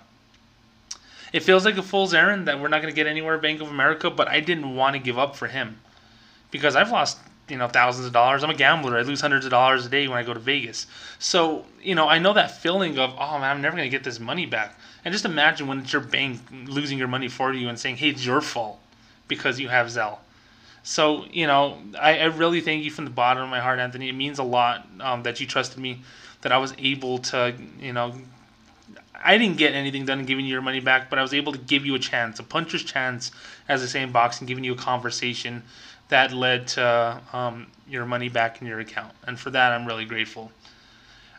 [1.33, 3.67] It feels like a fool's errand that we're not going to get anywhere Bank of
[3.67, 5.77] America, but I didn't want to give up for him
[6.51, 8.45] because I've lost you know thousands of dollars.
[8.45, 8.97] I'm a gambler.
[8.97, 10.87] I lose hundreds of dollars a day when I go to Vegas.
[11.19, 14.21] So you know I know that feeling of oh man, I'm never gonna get this
[14.21, 14.79] money back.
[15.03, 18.07] And just imagine when it's your bank losing your money for you and saying hey
[18.07, 18.79] it's your fault
[19.27, 20.19] because you have Zelle.
[20.83, 24.09] So, you know, I, I really thank you from the bottom of my heart, Anthony.
[24.09, 26.01] It means a lot um, that you trusted me,
[26.41, 28.13] that I was able to, you know,
[29.21, 31.57] I didn't get anything done giving you your money back, but I was able to
[31.57, 33.31] give you a chance, a puncher's chance,
[33.67, 35.63] as they say in boxing, giving you a conversation
[36.07, 39.13] that led to um, your money back in your account.
[39.27, 40.51] And for that, I'm really grateful.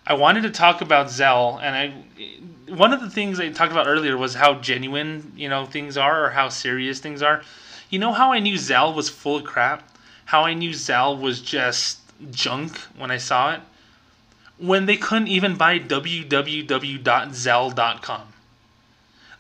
[0.06, 3.86] I wanted to talk about Zelle, and I one of the things I talked about
[3.86, 7.42] earlier was how genuine you know things are, or how serious things are.
[7.90, 9.88] You know how I knew Zelle was full of crap?
[10.24, 11.98] How I knew Zelle was just
[12.30, 13.60] junk when I saw it?
[14.60, 16.22] When they couldn't even buy www.zelle.com.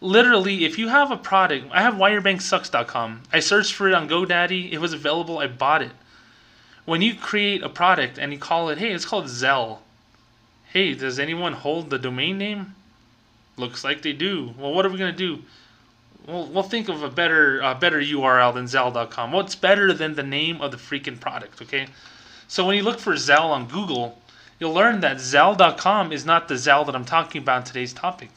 [0.02, 3.22] Literally, if you have a product, I have whyyourbanksucks.com.
[3.32, 5.92] I searched for it on GoDaddy, it was available, I bought it.
[6.86, 9.80] When you create a product and you call it, hey, it's called Zelle.
[10.72, 12.74] Hey, does anyone hold the domain name?
[13.58, 14.54] Looks like they do.
[14.58, 15.42] Well, what are we going to do?
[16.26, 19.32] we'll, we'll think of a better uh, better URL than Zelle.com.
[19.32, 21.60] What's better than the name of the freaking product?
[21.62, 21.86] Okay,
[22.48, 24.18] so when you look for Zelle on Google,
[24.60, 28.30] you'll learn that Zelle.com is not the Zelle that I'm talking about in today's topic.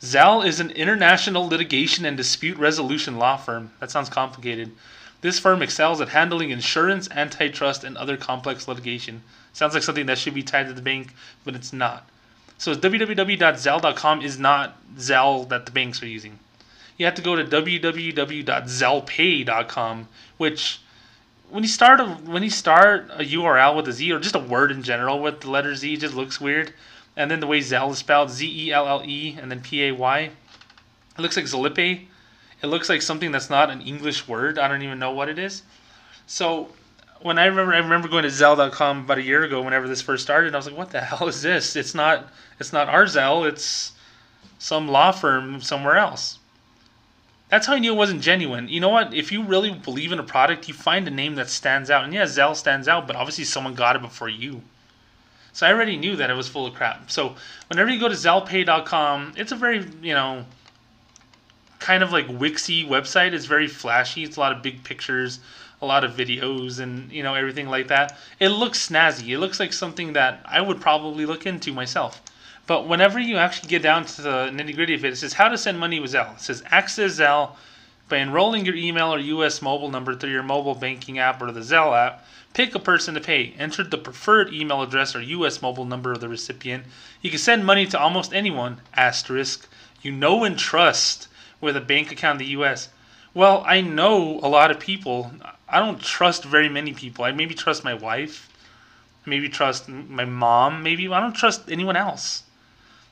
[0.00, 3.72] Zelle is an international litigation and dispute resolution law firm.
[3.80, 4.70] That sounds complicated.
[5.20, 9.24] This firm excels at handling insurance, antitrust, and other complex litigation.
[9.52, 12.08] Sounds like something that should be tied to the bank, but it's not.
[12.58, 16.38] So www.zelle.com is not Zelle that the banks are using
[16.98, 20.80] you have to go to www.zellepay.com, which
[21.50, 24.40] when you start a when you start a URL with a Z or just a
[24.40, 26.72] word in general with the letter Z just looks weird.
[27.16, 29.84] And then the way Zelle is spelled Z E L L E and then P
[29.84, 32.06] A Y, it looks like Zalipe.
[32.62, 34.58] It looks like something that's not an English word.
[34.58, 35.62] I don't even know what it is.
[36.26, 36.68] So
[37.20, 40.22] when I remember I remember going to Zelle.com about a year ago whenever this first
[40.22, 41.76] started, I was like, what the hell is this?
[41.76, 42.28] It's not
[42.60, 43.92] it's not our Zelle, it's
[44.58, 46.37] some law firm somewhere else.
[47.48, 48.68] That's how I knew it wasn't genuine.
[48.68, 49.14] You know what?
[49.14, 52.04] If you really believe in a product, you find a name that stands out.
[52.04, 54.62] And yeah, Zelle stands out, but obviously someone got it before you.
[55.52, 57.10] So I already knew that it was full of crap.
[57.10, 57.34] So
[57.68, 60.44] whenever you go to ZellePay.com, it's a very, you know,
[61.78, 63.32] kind of like Wixy website.
[63.32, 64.24] It's very flashy.
[64.24, 65.40] It's a lot of big pictures,
[65.80, 68.18] a lot of videos, and, you know, everything like that.
[68.38, 69.30] It looks snazzy.
[69.30, 72.20] It looks like something that I would probably look into myself.
[72.68, 75.48] But whenever you actually get down to the nitty gritty of it, it says how
[75.48, 76.34] to send money with Zelle.
[76.34, 77.56] It says access Zelle
[78.10, 81.60] by enrolling your email or US mobile number through your mobile banking app or the
[81.60, 82.26] Zelle app.
[82.52, 83.54] Pick a person to pay.
[83.58, 86.84] Enter the preferred email address or US mobile number of the recipient.
[87.22, 89.66] You can send money to almost anyone, asterisk,
[90.02, 91.28] you know and trust
[91.62, 92.90] with a bank account in the US.
[93.32, 95.32] Well, I know a lot of people.
[95.70, 97.24] I don't trust very many people.
[97.24, 98.46] I maybe trust my wife,
[99.24, 102.42] maybe trust my mom, maybe I don't trust anyone else.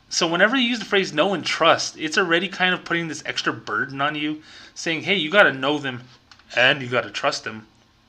[0.08, 3.22] So whenever you use the phrase know and trust, it's already kind of putting this
[3.26, 4.42] extra burden on you,
[4.74, 6.04] saying, hey, you got to know them
[6.54, 7.66] and you got to trust them.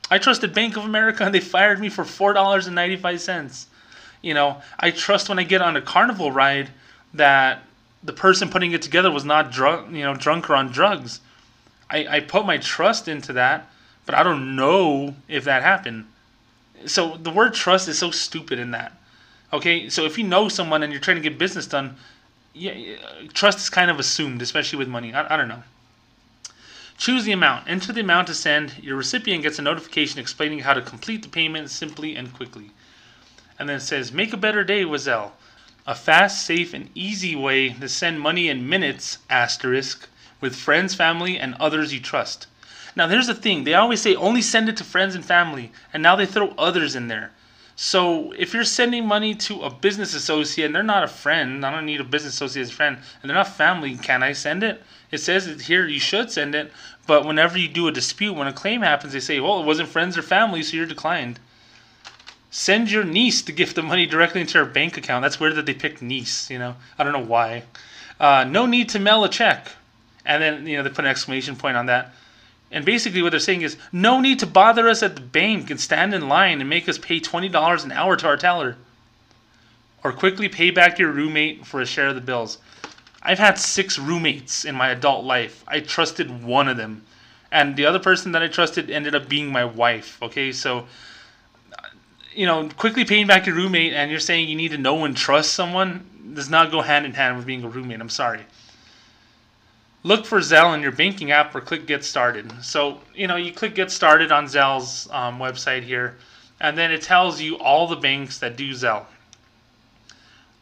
[0.10, 3.66] I trusted Bank of America and they fired me for $4.95.
[4.22, 6.70] You know, I trust when I get on a carnival ride
[7.14, 7.64] that
[8.04, 11.20] the person putting it together was not drunk, you know, drunk or on drugs.
[11.90, 13.70] I, I put my trust into that,
[14.06, 16.06] but I don't know if that happened.
[16.86, 18.97] So the word trust is so stupid in that.
[19.54, 21.96] Okay, so if you know someone and you're trying to get business done,
[22.54, 22.98] yeah,
[23.34, 25.14] trust is kind of assumed, especially with money.
[25.14, 25.64] I, I don't know.
[26.98, 27.70] Choose the amount.
[27.70, 28.74] Enter the amount to send.
[28.82, 32.72] Your recipient gets a notification explaining how to complete the payment simply and quickly.
[33.60, 35.32] And then it says, Make a better day with A
[35.96, 40.10] fast, safe, and easy way to send money in minutes, asterisk,
[40.42, 42.48] with friends, family, and others you trust.
[42.96, 43.64] Now, there's the thing.
[43.64, 46.96] They always say only send it to friends and family, and now they throw others
[46.96, 47.32] in there.
[47.80, 51.70] So if you're sending money to a business associate and they're not a friend, I
[51.70, 54.64] don't need a business associate as a friend, and they're not family, can I send
[54.64, 54.82] it?
[55.12, 56.72] It says it here you should send it,
[57.06, 59.90] but whenever you do a dispute, when a claim happens, they say, well, it wasn't
[59.90, 61.40] friends or family, so you're declined.
[62.50, 65.22] Send your niece to gift the money directly into her bank account.
[65.22, 66.78] That's weird that they picked niece, you know.
[66.98, 67.62] I don't know why.
[68.20, 69.68] Uh, no need to mail a check.
[70.26, 72.12] And then, you know, they put an exclamation point on that.
[72.72, 75.80] And basically, what they're saying is no need to bother us at the bank and
[75.80, 78.76] stand in line and make us pay $20 an hour to our teller.
[80.04, 82.58] Or quickly pay back your roommate for a share of the bills.
[83.22, 85.64] I've had six roommates in my adult life.
[85.68, 87.04] I trusted one of them.
[87.52, 90.22] And the other person that I trusted ended up being my wife.
[90.22, 90.86] Okay, so,
[92.34, 95.16] you know, quickly paying back your roommate and you're saying you need to know and
[95.16, 98.02] trust someone does not go hand in hand with being a roommate.
[98.02, 98.42] I'm sorry
[100.04, 102.52] look for Zelle in your banking app or click Get Started.
[102.64, 106.16] So, you know, you click Get Started on Zelle's um, website here,
[106.60, 109.06] and then it tells you all the banks that do Zelle.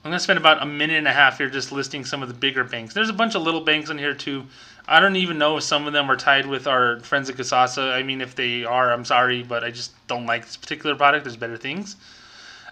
[0.03, 2.27] I'm going to spend about a minute and a half here just listing some of
[2.27, 2.93] the bigger banks.
[2.93, 4.45] There's a bunch of little banks in here too.
[4.87, 7.91] I don't even know if some of them are tied with our friends at Kasasa.
[7.91, 11.23] I mean, if they are, I'm sorry, but I just don't like this particular product.
[11.23, 11.95] There's better things.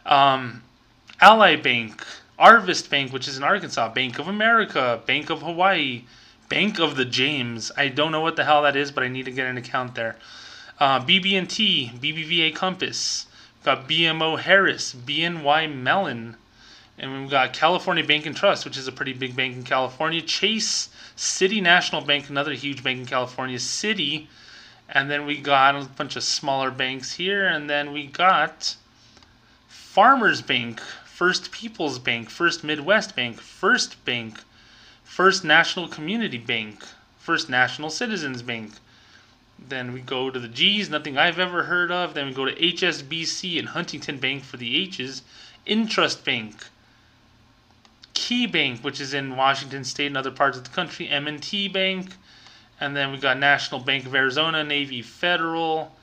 [0.06, 0.62] Um,
[1.22, 2.06] Ally Bank,
[2.38, 6.04] Arvest Bank, which is in Arkansas, Bank of America, Bank of Hawaii,
[6.54, 7.72] Bank of the James.
[7.76, 9.96] I don't know what the hell that is, but I need to get an account
[9.96, 10.18] there.
[10.80, 13.26] Uh, BB&T, BBVA Compass.
[13.56, 16.38] We've got BMO Harris, BNY Mellon.
[17.00, 20.22] And we've got California Bank and Trust, which is a pretty big bank in California.
[20.22, 23.58] Chase, City National Bank, another huge bank in California.
[23.58, 24.28] Citi.
[24.88, 27.48] And then we got a bunch of smaller banks here.
[27.48, 28.76] And then we got
[29.68, 34.38] Farmers Bank, First People's Bank, First Midwest Bank, First Bank,
[35.14, 36.84] First National Community Bank,
[37.20, 38.72] First National Citizens Bank.
[39.60, 42.16] Then we go to the G's, nothing I've ever heard of.
[42.16, 45.22] Then we go to HSBC and Huntington Bank for the H's.
[45.68, 46.66] Intrust Bank,
[48.16, 51.08] Key Bank, which is in Washington State and other parts of the country.
[51.08, 52.16] M&T Bank,
[52.80, 55.96] and then we got National Bank of Arizona, Navy Federal,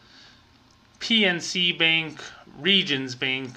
[1.00, 2.22] PNC Bank,
[2.60, 3.50] Regions Bank,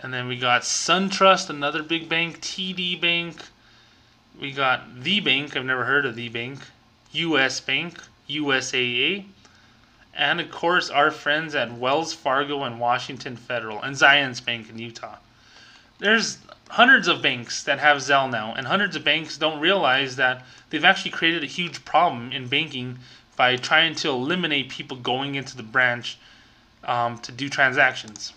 [0.00, 3.40] and then we got SunTrust, another big bank, TD Bank,
[4.40, 5.56] we got the bank.
[5.56, 6.60] I've never heard of the bank.
[7.12, 7.60] U.S.
[7.60, 9.24] Bank, USAA,
[10.14, 14.78] and of course our friends at Wells Fargo and Washington Federal and Zions Bank in
[14.78, 15.16] Utah.
[15.98, 20.44] There's hundreds of banks that have Zelle now, and hundreds of banks don't realize that
[20.70, 22.98] they've actually created a huge problem in banking
[23.36, 26.18] by trying to eliminate people going into the branch
[26.84, 28.32] um, to do transactions.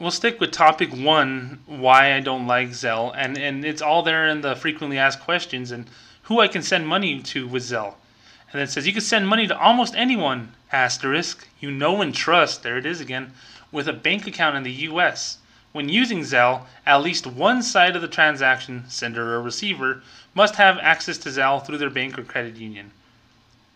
[0.00, 4.26] We'll stick with topic one, why I don't like Zelle, and, and it's all there
[4.28, 5.90] in the frequently asked questions and
[6.22, 7.96] who I can send money to with Zelle.
[8.50, 12.14] And then it says you can send money to almost anyone, asterisk, you know and
[12.14, 13.34] trust, there it is again,
[13.70, 15.36] with a bank account in the US.
[15.72, 20.78] When using Zelle, at least one side of the transaction, sender or receiver, must have
[20.78, 22.92] access to Zelle through their bank or credit union.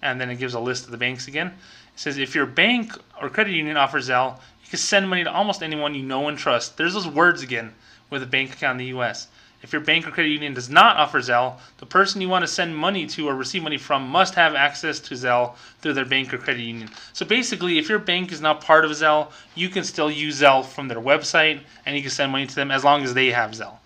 [0.00, 1.48] And then it gives a list of the banks again.
[1.48, 4.38] It says if your bank or credit union offers Zelle,
[4.74, 6.76] can send money to almost anyone you know and trust.
[6.76, 7.72] There's those words again
[8.10, 9.28] with a bank account in the US.
[9.62, 12.48] If your bank or credit union does not offer Zelle, the person you want to
[12.48, 16.34] send money to or receive money from must have access to Zelle through their bank
[16.34, 16.90] or credit union.
[17.12, 20.66] So basically, if your bank is not part of Zelle, you can still use Zelle
[20.66, 23.52] from their website and you can send money to them as long as they have
[23.52, 23.78] Zelle.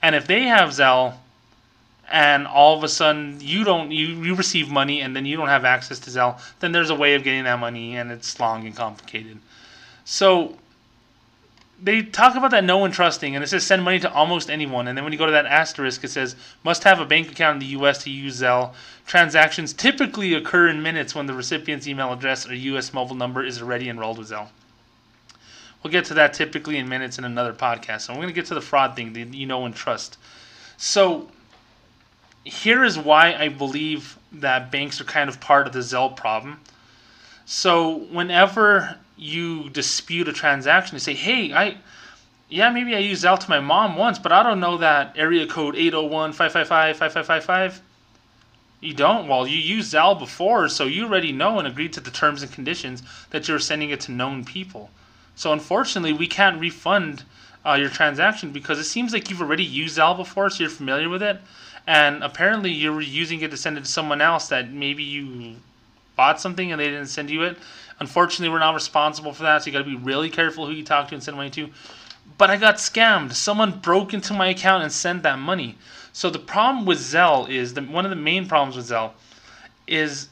[0.00, 1.16] And if they have Zelle,
[2.10, 5.48] and all of a sudden you don't you, you receive money and then you don't
[5.48, 8.66] have access to Zelle, then there's a way of getting that money and it's long
[8.66, 9.38] and complicated.
[10.10, 10.56] So
[11.80, 14.88] they talk about that no one trusting, and it says send money to almost anyone.
[14.88, 17.54] And then when you go to that asterisk, it says must have a bank account
[17.54, 18.02] in the U.S.
[18.02, 18.74] to use Zelle.
[19.06, 22.92] Transactions typically occur in minutes when the recipient's email address or U.S.
[22.92, 24.48] mobile number is already enrolled with Zelle.
[25.84, 28.00] We'll get to that typically in minutes in another podcast.
[28.00, 30.18] So we're going to get to the fraud thing, the you know and trust.
[30.76, 31.28] So
[32.42, 36.58] here is why I believe that banks are kind of part of the Zelle problem.
[37.46, 41.76] So whenever you dispute a transaction and say, hey, I,
[42.48, 45.46] yeah, maybe I used Zelle to my mom once, but I don't know that area
[45.46, 47.82] code 801 555 5555.
[48.80, 49.28] You don't?
[49.28, 52.50] Well, you used Zelle before, so you already know and agreed to the terms and
[52.50, 54.90] conditions that you're sending it to known people.
[55.36, 57.24] So unfortunately, we can't refund
[57.64, 61.10] uh, your transaction because it seems like you've already used Zelle before, so you're familiar
[61.10, 61.38] with it.
[61.86, 65.56] And apparently, you're using it to send it to someone else that maybe you
[66.16, 67.58] bought something and they didn't send you it.
[68.00, 70.84] Unfortunately, we're not responsible for that, so you got to be really careful who you
[70.84, 71.68] talk to and send money to.
[72.38, 73.34] But I got scammed.
[73.34, 75.76] Someone broke into my account and sent that money.
[76.12, 79.12] So the problem with Zelle is the, one of the main problems with Zelle
[79.86, 80.28] is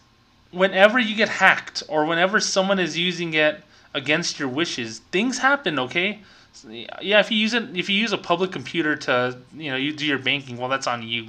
[0.50, 3.62] whenever you get hacked or whenever someone is using it
[3.92, 5.78] against your wishes, things happen.
[5.78, 6.20] Okay.
[6.66, 9.92] Yeah, if you use it, if you use a public computer to, you know, you
[9.92, 11.28] do your banking, well, that's on you.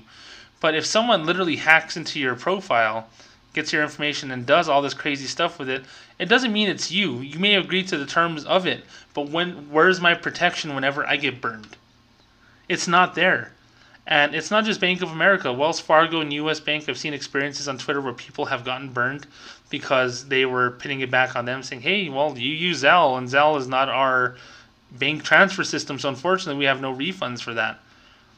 [0.61, 3.07] But if someone literally hacks into your profile
[3.53, 5.83] gets your information and does all this crazy stuff with it,
[6.19, 7.19] it doesn't mean it's you.
[7.19, 11.15] You may agree to the terms of it, but when where's my protection whenever I
[11.15, 11.77] get burned?
[12.67, 13.51] It's not there.
[14.05, 15.53] And it's not just Bank of America.
[15.53, 19.27] Wells Fargo and US Bank, I've seen experiences on Twitter where people have gotten burned
[19.69, 23.27] because they were pinning it back on them, saying, hey, well, you use Zelle, and
[23.27, 24.35] Zelle is not our
[24.91, 27.79] bank transfer system, so unfortunately, we have no refunds for that.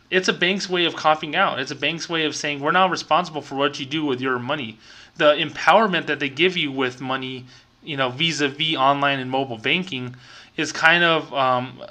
[0.09, 1.59] It's a bank's way of copying out.
[1.59, 4.39] It's a bank's way of saying, we're not responsible for what you do with your
[4.39, 4.77] money.
[5.15, 7.45] The empowerment that they give you with money,
[7.83, 10.15] you know, vis a vis online and mobile banking,
[10.57, 11.81] is kind of um,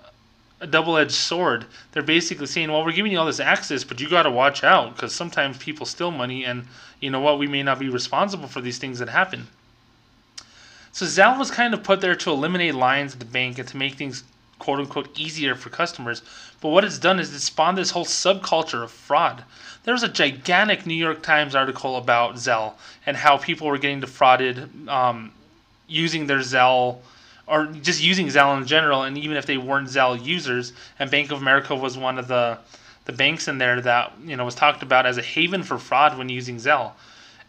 [0.61, 1.65] a double-edged sword.
[1.93, 4.63] They're basically saying, "Well, we're giving you all this access, but you got to watch
[4.63, 6.67] out because sometimes people steal money, and
[7.01, 7.39] you know what?
[7.39, 9.49] We may not be responsible for these things that happen."
[10.93, 13.77] So Zelle was kind of put there to eliminate lines at the bank and to
[13.77, 14.25] make things
[14.59, 16.23] "quote unquote" easier for customers.
[16.61, 19.45] But what it's done is it spawned this whole subculture of fraud.
[19.85, 22.75] There was a gigantic New York Times article about Zelle
[23.07, 25.33] and how people were getting defrauded um,
[25.91, 27.01] using their Zelle
[27.51, 31.33] or just using Zelle in general, and even if they weren't Zelle users, and Bank
[31.33, 32.59] of America was one of the
[33.07, 36.17] the banks in there that you know was talked about as a haven for fraud
[36.17, 36.93] when using Zelle.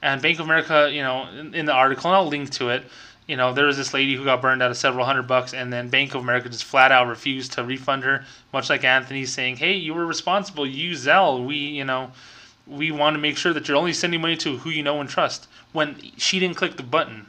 [0.01, 2.83] And Bank of America, you know, in, in the article, and I'll link to it.
[3.27, 5.71] You know, there was this lady who got burned out of several hundred bucks, and
[5.71, 8.25] then Bank of America just flat out refused to refund her.
[8.51, 10.65] Much like Anthony saying, "Hey, you were responsible.
[10.65, 11.45] Use Zelle.
[11.45, 12.11] We, you know,
[12.65, 15.07] we want to make sure that you're only sending money to who you know and
[15.07, 17.27] trust." When she didn't click the button,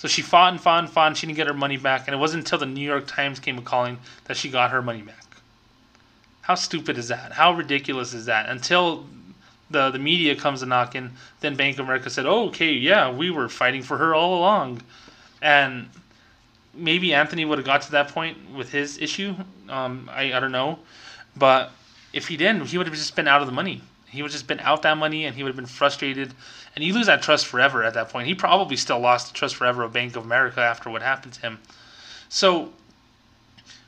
[0.00, 2.08] so she fought and fought and fought, and she didn't get her money back.
[2.08, 4.80] And it wasn't until the New York Times came a calling that she got her
[4.80, 5.26] money back.
[6.40, 7.32] How stupid is that?
[7.32, 8.48] How ridiculous is that?
[8.48, 9.04] Until
[9.68, 13.30] the the media comes a knocking, then Bank of America said, "Oh, okay, yeah, we
[13.30, 14.80] were fighting for her all along,"
[15.42, 15.90] and
[16.72, 19.34] maybe Anthony would have got to that point with his issue.
[19.68, 20.78] Um, I I don't know,
[21.36, 21.72] but
[22.14, 23.82] if he didn't, he would have just been out of the money.
[24.10, 26.34] He would just been out that money, and he would have been frustrated
[26.74, 28.28] and you lose that trust forever at that point.
[28.28, 31.40] He probably still lost the trust forever of Bank of America after what happened to
[31.40, 31.58] him.
[32.28, 32.72] So,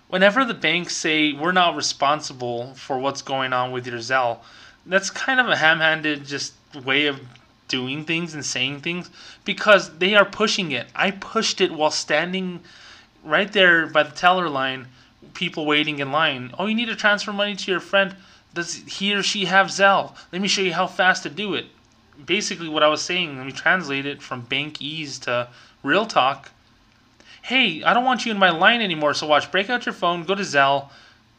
[0.09, 4.39] whenever the banks say we're not responsible for what's going on with your Zelle,
[4.85, 6.55] that's kind of a ham-handed just
[6.85, 7.21] way of
[7.69, 9.09] doing things and saying things
[9.45, 10.89] because they are pushing it.
[10.95, 12.61] I pushed it while standing
[13.25, 14.89] right there by the teller line,
[15.35, 16.53] people waiting in line.
[16.59, 18.17] Oh, you need to transfer money to your friend.
[18.55, 20.15] Does he or she have Zelle?
[20.33, 21.67] Let me show you how fast to do it
[22.25, 25.49] basically what I was saying, let me translate it from bank ease to
[25.83, 26.51] real talk.
[27.43, 30.25] Hey, I don't want you in my line anymore, so watch, break out your phone,
[30.25, 30.91] go to Zelle,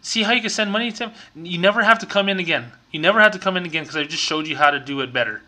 [0.01, 1.13] see how you can send money to him.
[1.35, 2.71] You never have to come in again.
[2.91, 5.01] You never have to come in again because I just showed you how to do
[5.01, 5.41] it better.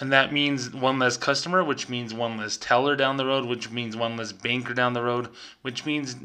[0.00, 3.70] And that means one less customer, which means one less teller down the road, which
[3.70, 5.28] means one less banker down the road,
[5.62, 6.16] which means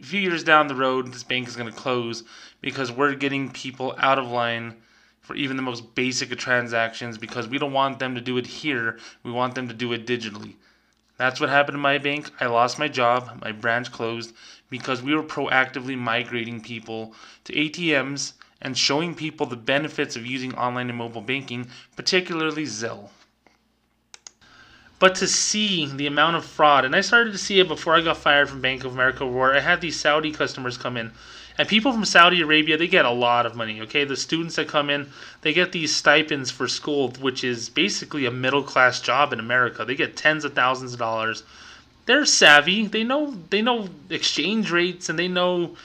[0.00, 2.24] few years down the road, this bank is going to close
[2.60, 4.76] because we're getting people out of line
[5.22, 8.46] for even the most basic of transactions because we don't want them to do it
[8.46, 8.98] here.
[9.22, 10.54] We want them to do it digitally.
[11.16, 12.30] That's what happened to my bank.
[12.40, 14.34] I lost my job, my branch closed
[14.68, 20.54] because we were proactively migrating people to ATMs and showing people the benefits of using
[20.54, 23.08] online and mobile banking, particularly Zelle.
[24.98, 28.00] But to see the amount of fraud, and I started to see it before I
[28.00, 31.12] got fired from Bank of America, where I had these Saudi customers come in
[31.58, 34.04] and people from Saudi Arabia, they get a lot of money, okay?
[34.04, 35.08] The students that come in,
[35.40, 39.84] they get these stipends for school, which is basically a middle class job in America.
[39.84, 41.44] They get tens of thousands of dollars.
[42.04, 42.86] They're savvy.
[42.86, 45.76] They know they know exchange rates and they know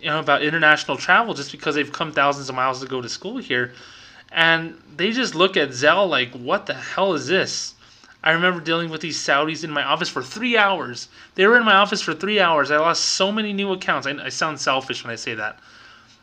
[0.00, 3.08] you know about international travel just because they've come thousands of miles to go to
[3.08, 3.72] school here.
[4.30, 7.74] And they just look at Zelle like, what the hell is this?
[8.26, 11.06] I remember dealing with these Saudis in my office for three hours.
[11.36, 12.72] They were in my office for three hours.
[12.72, 14.04] I lost so many new accounts.
[14.04, 15.60] I, I sound selfish when I say that.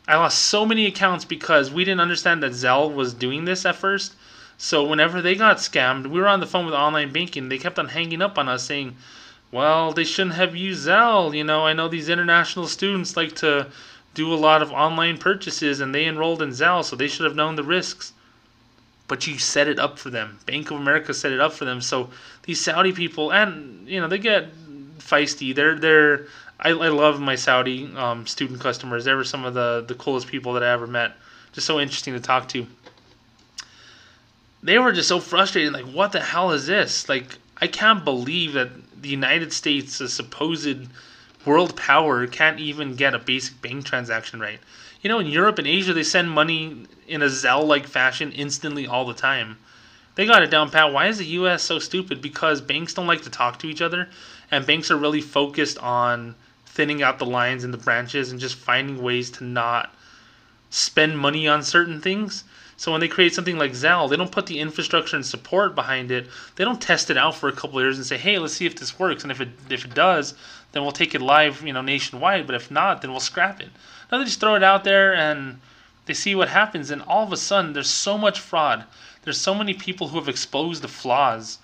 [0.06, 3.78] I lost so many accounts because we didn't understand that Zelle was doing this at
[3.78, 4.16] first.
[4.58, 7.48] So whenever they got scammed, we were on the phone with online banking.
[7.48, 8.98] They kept on hanging up on us saying,
[9.50, 11.34] well, they shouldn't have used Zelle.
[11.34, 13.68] You know, I know these international students like to
[14.14, 17.38] do a lot of online purchases and they enrolled in Zelle, so they should have
[17.38, 18.12] known the risks
[19.08, 20.40] but you set it up for them.
[20.46, 21.82] Bank of America set it up for them.
[21.82, 22.10] So
[22.44, 24.48] these Saudi people, and you know, they get
[25.00, 25.54] feisty.
[25.54, 26.28] They're they're.
[26.60, 29.06] I, I love my Saudi um, student customers.
[29.06, 31.14] They were some of the the coolest people that I ever met.
[31.52, 32.66] Just so interesting to talk to.
[34.64, 35.74] They were just so frustrated.
[35.74, 37.10] Like, what the hell is this?
[37.10, 38.70] Like, I can't believe that
[39.02, 40.88] the United States, a supposed
[41.46, 44.60] world power, can't even get a basic bank transaction right.
[45.04, 48.88] You know, in Europe and Asia, they send money in a Zelle like fashion instantly
[48.88, 49.58] all the time.
[50.16, 50.94] They got it down pat.
[50.94, 52.22] Why is the US so stupid?
[52.22, 54.08] Because banks don't like to talk to each other,
[54.50, 56.36] and banks are really focused on
[56.66, 59.94] thinning out the lines in the branches and just finding ways to not
[60.70, 62.46] spend money on certain things.
[62.78, 66.12] So when they create something like Zelle, they don't put the infrastructure and support behind
[66.12, 66.28] it.
[66.56, 68.66] They don't test it out for a couple of years and say, "Hey, let's see
[68.66, 70.34] if this works." And if it if it does,
[70.72, 72.48] then we'll take it live, you know, nationwide.
[72.48, 73.70] But if not, then we'll scrap it.
[74.14, 75.60] Now they just throw it out there and
[76.06, 78.84] They see what happens, and all of a sudden, there's so much fraud.
[79.24, 81.58] There's so many people who have exposed the flaws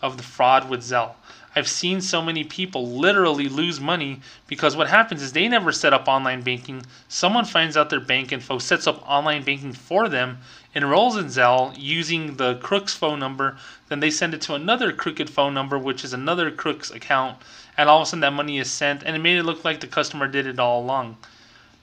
[0.00, 1.14] of the fraud with Zelle.
[1.56, 5.92] I've seen so many people literally lose money because what happens is they never set
[5.92, 6.86] up online banking.
[7.08, 10.38] Someone finds out their bank info, sets up online banking for them,
[10.74, 13.56] enrolls in Zelle using the Crook's phone number,
[13.88, 17.38] then they send it to another crooked phone number, which is another Crook's account,
[17.76, 19.80] and all of a sudden that money is sent, and it made it look like
[19.80, 21.16] the customer did it all along.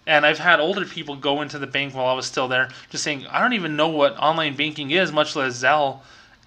[0.05, 3.03] And I've had older people go into the bank while I was still there, just
[3.03, 6.01] saying, I don't even know what online banking is, much less Zelle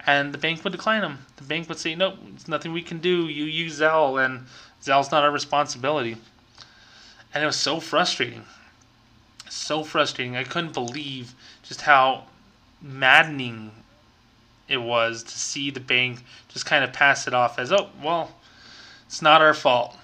[0.07, 1.25] and the bank would decline them.
[1.35, 3.27] The bank would say, "Nope, it's nothing we can do.
[3.27, 4.47] You use Zelle, and
[4.81, 6.15] Zelle's not our responsibility."
[7.33, 8.45] And it was so frustrating,
[9.49, 10.37] so frustrating.
[10.37, 12.23] I couldn't believe just how
[12.81, 13.71] maddening
[14.69, 18.31] it was to see the bank just kind of pass it off as, "Oh, well,
[19.07, 19.97] it's not our fault."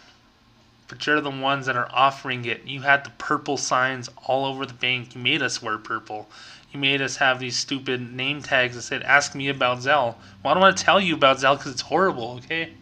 [0.93, 2.67] But you're the ones that are offering it.
[2.67, 5.15] You had the purple signs all over the bank.
[5.15, 6.29] You made us wear purple
[6.71, 10.13] You made us have these stupid name tags that said "Ask me about Zelle."
[10.43, 12.39] Well, I don't want to tell you about Zelle because it's horrible.
[12.43, 12.73] Okay,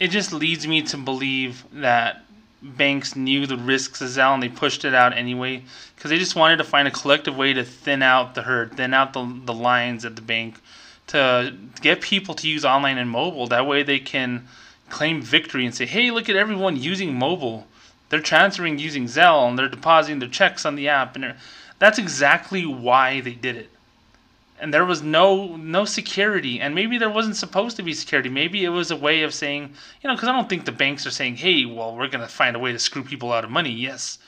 [0.00, 2.24] it just leads me to believe that
[2.62, 5.62] banks knew the risks of Zelle and they pushed it out anyway
[5.94, 8.94] because they just wanted to find a collective way to thin out the herd, thin
[8.94, 10.58] out the the lines at the bank,
[11.08, 13.46] to get people to use online and mobile.
[13.48, 14.48] That way they can
[14.88, 17.66] claim victory and say, "Hey, look at everyone using mobile."
[18.08, 21.34] They're transferring using Zelle and they're depositing their checks on the app and
[21.82, 23.70] that's exactly why they did it.
[24.60, 28.28] And there was no no security, and maybe there wasn't supposed to be security.
[28.28, 31.04] Maybe it was a way of saying, you know, because I don't think the banks
[31.08, 33.72] are saying, "Hey, well, we're gonna find a way to screw people out of money."
[33.72, 34.18] Yes,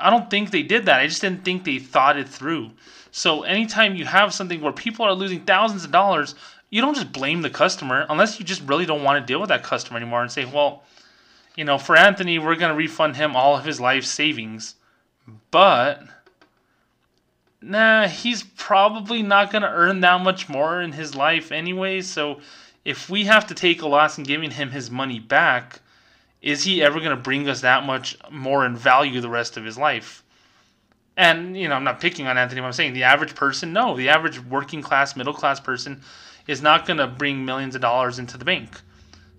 [0.00, 0.98] I don't think they did that.
[0.98, 2.72] I just didn't think they thought it through.
[3.12, 6.34] So anytime you have something where people are losing thousands of dollars,
[6.70, 9.48] you don't just blame the customer unless you just really don't want to deal with
[9.48, 10.82] that customer anymore and say, well,
[11.56, 14.74] you know, for Anthony, we're going to refund him all of his life savings.
[15.50, 16.02] But
[17.62, 22.00] nah, he's probably not going to earn that much more in his life anyway.
[22.00, 22.40] So
[22.84, 25.80] if we have to take a loss in giving him his money back,
[26.42, 29.64] is he ever going to bring us that much more in value the rest of
[29.64, 30.22] his life?
[31.16, 33.96] And, you know, I'm not picking on Anthony, I'm saying the average person, no.
[33.96, 36.02] The average working class, middle class person
[36.46, 38.80] is not going to bring millions of dollars into the bank.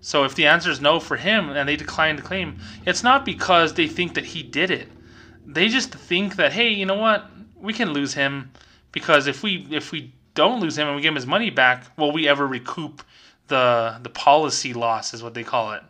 [0.00, 3.24] So if the answer is no for him and they decline to claim, it's not
[3.24, 4.88] because they think that he did it.
[5.44, 7.30] They just think that, hey, you know what?
[7.60, 8.50] we can lose him
[8.92, 11.86] because if we if we don't lose him and we give him his money back,
[11.96, 13.02] will we ever recoup
[13.48, 15.82] the the policy loss is what they call it?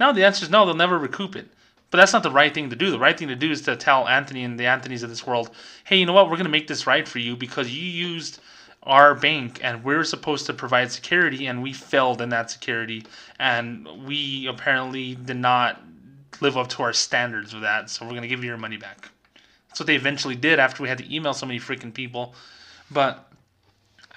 [0.00, 1.48] No, the answer is no, they'll never recoup it.
[1.90, 2.90] But that's not the right thing to do.
[2.90, 5.50] The right thing to do is to tell Anthony and the Anthonys of this world,
[5.84, 6.26] hey, you know what?
[6.26, 8.40] We're going to make this right for you because you used
[8.84, 13.04] our bank and we're supposed to provide security and we failed in that security
[13.38, 15.80] and we apparently did not
[16.40, 17.90] live up to our standards with that.
[17.90, 19.08] So we're going to give you your money back.
[19.68, 22.34] That's what they eventually did after we had to email so many freaking people.
[22.90, 23.32] But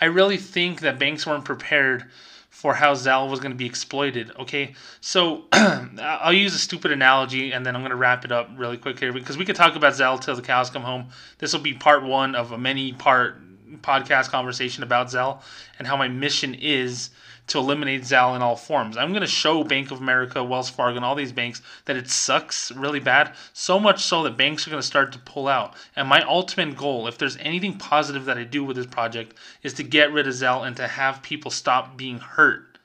[0.01, 2.05] I really think that banks weren't prepared
[2.49, 4.31] for how Zelle was going to be exploited.
[4.39, 8.49] Okay, so I'll use a stupid analogy and then I'm going to wrap it up
[8.55, 11.07] really quick here because we could talk about Zelle till the cows come home.
[11.37, 13.37] This will be part one of a many part
[13.77, 15.41] podcast conversation about Zelle
[15.77, 17.09] and how my mission is
[17.47, 18.97] to eliminate Zelle in all forms.
[18.97, 22.09] I'm going to show Bank of America, Wells Fargo, and all these banks that it
[22.09, 25.75] sucks really bad, so much so that banks are going to start to pull out.
[25.95, 29.73] And my ultimate goal, if there's anything positive that I do with this project, is
[29.73, 32.79] to get rid of Zelle and to have people stop being hurt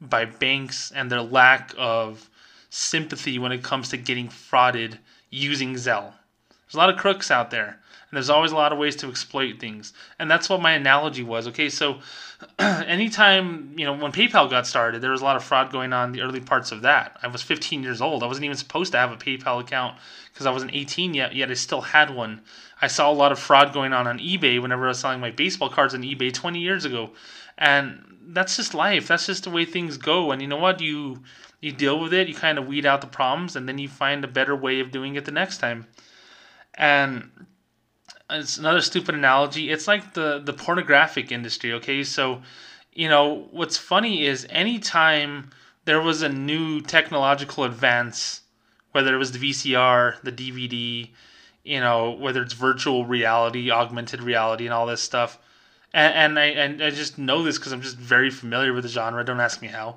[0.00, 2.28] by banks and their lack of
[2.68, 4.98] sympathy when it comes to getting frauded
[5.30, 6.12] using Zelle.
[6.48, 7.80] There's a lot of crooks out there,
[8.10, 9.92] and there's always a lot of ways to exploit things.
[10.18, 11.46] And that's what my analogy was.
[11.48, 12.00] Okay, so
[12.58, 16.08] anytime you know when PayPal got started, there was a lot of fraud going on
[16.08, 17.16] in the early parts of that.
[17.22, 18.24] I was 15 years old.
[18.24, 19.96] I wasn't even supposed to have a PayPal account
[20.32, 21.36] because I wasn't 18 yet.
[21.36, 22.40] Yet I still had one.
[22.82, 25.30] I saw a lot of fraud going on on eBay whenever I was selling my
[25.30, 27.10] baseball cards on eBay 20 years ago,
[27.56, 29.06] and that's just life.
[29.06, 30.32] That's just the way things go.
[30.32, 30.80] And you know what?
[30.80, 31.22] You
[31.60, 32.26] you deal with it.
[32.26, 34.90] You kind of weed out the problems, and then you find a better way of
[34.90, 35.86] doing it the next time.
[36.74, 37.30] And
[38.30, 39.70] it's another stupid analogy.
[39.70, 41.72] It's like the the pornographic industry.
[41.74, 42.42] Okay, so
[42.92, 45.50] you know what's funny is anytime
[45.84, 48.42] there was a new technological advance,
[48.92, 51.10] whether it was the VCR, the DVD,
[51.64, 55.38] you know, whether it's virtual reality, augmented reality, and all this stuff.
[55.92, 58.88] And, and I and I just know this because I'm just very familiar with the
[58.88, 59.24] genre.
[59.24, 59.96] Don't ask me how.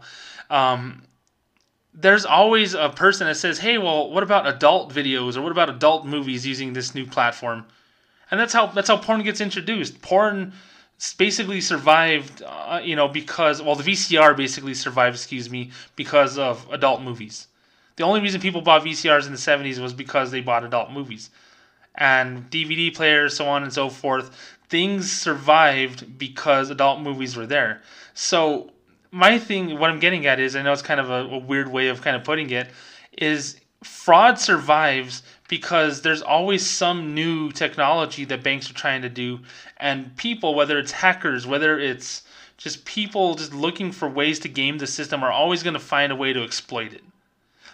[0.49, 1.03] Um,
[1.93, 5.69] there's always a person that says, "Hey, well, what about adult videos or what about
[5.69, 7.65] adult movies using this new platform?"
[8.33, 10.01] And that's how that's how porn gets introduced.
[10.01, 10.53] Porn
[11.19, 16.67] basically survived, uh, you know, because well, the VCR basically survived, excuse me, because of
[16.71, 17.45] adult movies.
[17.95, 21.29] The only reason people bought VCRs in the '70s was because they bought adult movies,
[21.93, 24.35] and DVD players, so on and so forth.
[24.67, 27.83] Things survived because adult movies were there.
[28.15, 28.71] So
[29.11, 31.71] my thing, what I'm getting at is, I know it's kind of a, a weird
[31.71, 32.71] way of kind of putting it,
[33.15, 35.21] is fraud survives
[35.53, 39.39] because there's always some new technology that banks are trying to do,
[39.77, 42.23] and people, whether it's hackers, whether it's
[42.57, 46.11] just people just looking for ways to game the system, are always going to find
[46.11, 47.03] a way to exploit it.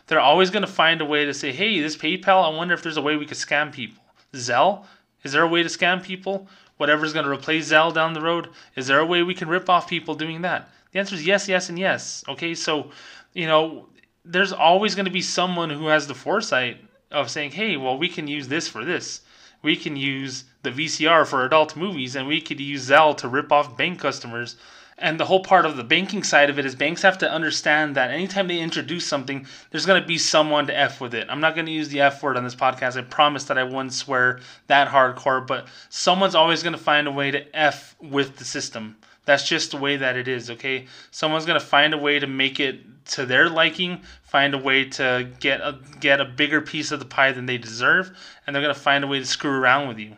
[0.08, 2.84] They're always going to find a way to say, hey, this PayPal, I wonder if
[2.84, 4.04] there's a way we could scam people.
[4.34, 4.84] Zelle,
[5.24, 6.50] is there a way to scam people?
[6.76, 9.70] Whatever's going to replace Zelle down the road, is there a way we can rip
[9.70, 10.68] off people doing that?
[10.92, 12.26] The answer is yes, yes, and yes.
[12.28, 12.92] Okay, so,
[13.34, 13.88] you know,
[14.26, 18.10] there's always going to be someone who has the foresight of saying, hey, well, we
[18.10, 19.22] can use this for this.
[19.62, 23.52] We can use the VCR for adult movies, and we could use Zelle to rip
[23.52, 24.56] off bank customers
[25.02, 27.96] and the whole part of the banking side of it is banks have to understand
[27.96, 31.28] that anytime they introduce something, there's going to be someone to F with it.
[31.30, 32.98] I'm not going to use the F word on this podcast.
[32.98, 37.12] I promise that I wouldn't swear that hardcore, but someone's always going to find a
[37.12, 38.98] way to F with the system.
[39.30, 40.88] That's just the way that it is, okay?
[41.12, 44.86] Someone's going to find a way to make it to their liking, find a way
[44.86, 48.10] to get a, get a bigger piece of the pie than they deserve,
[48.48, 50.16] and they're going to find a way to screw around with you.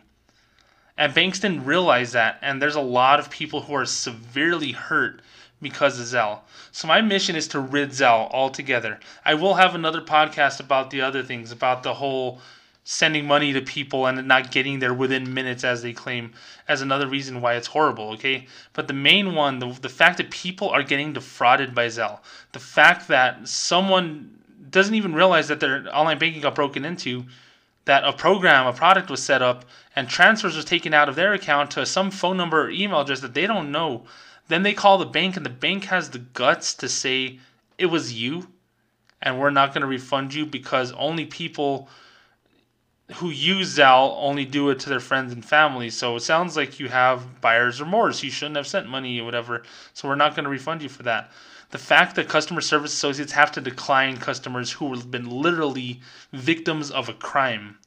[0.96, 5.20] And banks didn't realize that, and there's a lot of people who are severely hurt
[5.60, 6.38] because of Zelle.
[6.70, 8.98] So my mission is to rid Zelle altogether.
[9.26, 12.40] I will have another podcast about the other things, about the whole
[12.84, 16.32] sending money to people and not getting there within minutes as they claim
[16.66, 20.30] as another reason why it's horrible okay but the main one the, the fact that
[20.30, 22.18] people are getting defrauded by zelle
[22.52, 24.36] the fact that someone
[24.70, 27.24] doesn't even realize that their online banking got broken into
[27.84, 29.64] that a program, a product was set up
[29.96, 33.20] and transfers was taken out of their account to some phone number or email address
[33.20, 34.04] that they don't know.
[34.48, 37.38] Then they call the bank and the bank has the guts to say
[37.78, 38.48] it was you
[39.20, 41.88] and we're not going to refund you because only people
[43.14, 45.90] who use Zelle only do it to their friends and family.
[45.90, 48.22] So it sounds like you have buyer's remorse.
[48.22, 49.62] You shouldn't have sent money or whatever.
[49.94, 51.30] So we're not going to refund you for that
[51.72, 56.00] the fact that customer service associates have to decline customers who have been literally
[56.30, 57.78] victims of a crime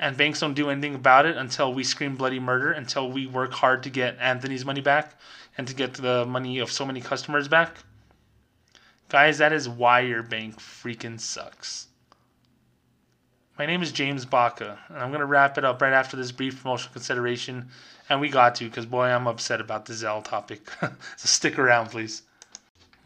[0.00, 3.52] and banks don't do anything about it until we scream bloody murder until we work
[3.52, 5.14] hard to get anthony's money back
[5.56, 7.76] and to get the money of so many customers back
[9.08, 11.86] guys that is why your bank freaking sucks
[13.60, 16.32] my name is james baca and i'm going to wrap it up right after this
[16.32, 17.68] brief promotional consideration
[18.08, 20.66] and we got to because boy i'm upset about the zelle topic.
[20.80, 22.22] So stick around please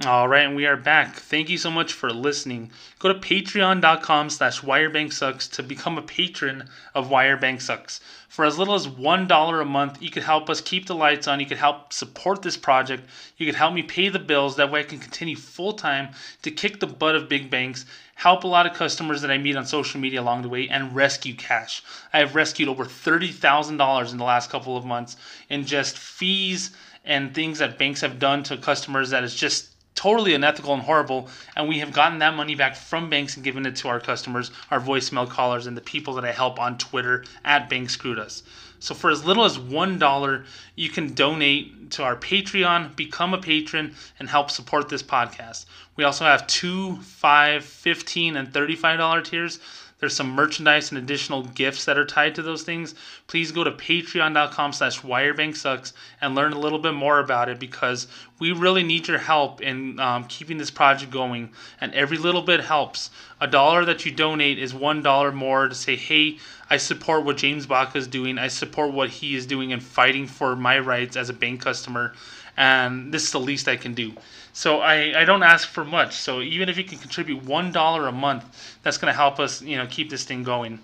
[0.02, 1.14] all right, and we are back.
[1.14, 2.72] Thank you so much for listening.
[2.98, 8.00] Go to patreon.com slash whyyourbanksucks to become a patron of Why Your Bank Sucks.
[8.28, 11.38] For as little as $1 a month, you could help us keep the lights on.
[11.38, 13.08] You could help support this project.
[13.36, 14.56] You could help me pay the bills.
[14.56, 16.08] That way I can continue full time
[16.42, 17.86] to kick the butt of big banks,
[18.16, 20.96] help a lot of customers that I meet on social media along the way, and
[20.96, 21.84] rescue cash.
[22.12, 25.16] I have rescued over $30,000 in the last couple of months
[25.48, 26.72] in just fees
[27.04, 31.28] and things that banks have done to customers that is just totally unethical and horrible.
[31.56, 34.50] And we have gotten that money back from banks and given it to our customers,
[34.70, 38.42] our voicemail callers, and the people that I help on Twitter at Bank Screwed Us.
[38.80, 43.94] So for as little as $1, you can donate to our Patreon, become a patron,
[44.18, 45.64] and help support this podcast.
[45.96, 49.58] We also have two, five, 15, and $35 tiers.
[50.00, 52.94] There's some merchandise and additional gifts that are tied to those things.
[53.26, 58.06] Please go to patreon.com slash whyyourbanksucks and learn a little bit more about it because
[58.38, 61.50] we really need your help in um, keeping this project going.
[61.80, 63.10] And every little bit helps.
[63.40, 66.38] A dollar that you donate is one dollar more to say, hey,
[66.68, 68.38] I support what James Baca is doing.
[68.38, 72.14] I support what he is doing and fighting for my rights as a bank customer.
[72.56, 74.12] And this is the least I can do.
[74.52, 76.14] So I, I don't ask for much.
[76.14, 79.60] So even if you can contribute one dollar a month, that's going to help us,
[79.60, 80.78] you know, keep this thing going.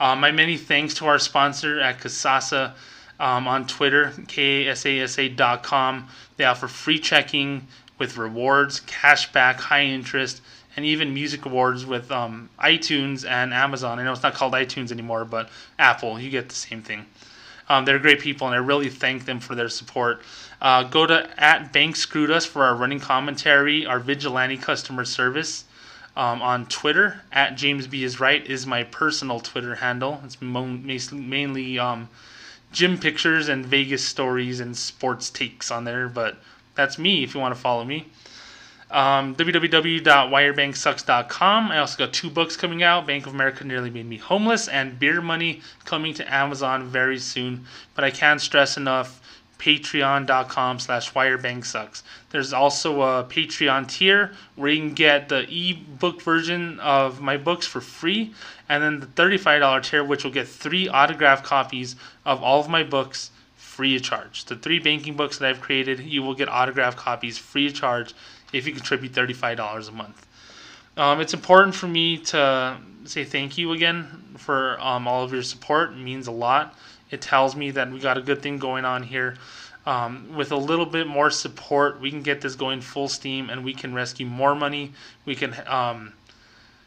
[0.00, 2.72] Uh, my many thanks to our sponsor at Kasasa
[3.20, 6.08] um, on Twitter, kasasa.com.
[6.36, 7.66] They offer free checking
[7.98, 10.42] with rewards, cashback, high interest,
[10.74, 13.98] and even music awards with um, iTunes and Amazon.
[13.98, 17.06] I know it's not called iTunes anymore, but Apple, you get the same thing.
[17.68, 20.20] Um, they're great people, and I really thank them for their support.
[20.60, 25.64] Uh, go to at Bank Screwed Us for our running commentary, our vigilante customer service.
[26.14, 30.20] Um, on Twitter, at James B is right is my personal Twitter handle.
[30.24, 32.08] It's mainly um,
[32.70, 36.36] gym pictures and Vegas stories and sports takes on there, but
[36.74, 38.08] that's me if you want to follow me.
[38.92, 41.70] Um, www.whyyourbanksucks.com.
[41.70, 44.98] I also got two books coming out Bank of America Nearly Made Me Homeless and
[44.98, 47.64] Beer Money coming to Amazon very soon.
[47.94, 49.22] But I can't stress enough
[49.58, 52.02] patreon.com slash whyyourbanksucks.
[52.30, 57.66] There's also a Patreon tier where you can get the e-book version of my books
[57.66, 58.34] for free,
[58.68, 62.82] and then the $35 tier, which will get three autographed copies of all of my
[62.82, 64.44] books free of charge.
[64.44, 68.14] The three banking books that I've created, you will get autographed copies free of charge
[68.52, 70.26] if you contribute $35 a month.
[70.96, 75.42] Um, it's important for me to say thank you again for um, all of your
[75.42, 75.92] support.
[75.92, 76.76] It means a lot.
[77.10, 79.36] It tells me that we got a good thing going on here.
[79.84, 83.64] Um, with a little bit more support, we can get this going full steam and
[83.64, 84.92] we can rescue more money.
[85.24, 86.12] We can um,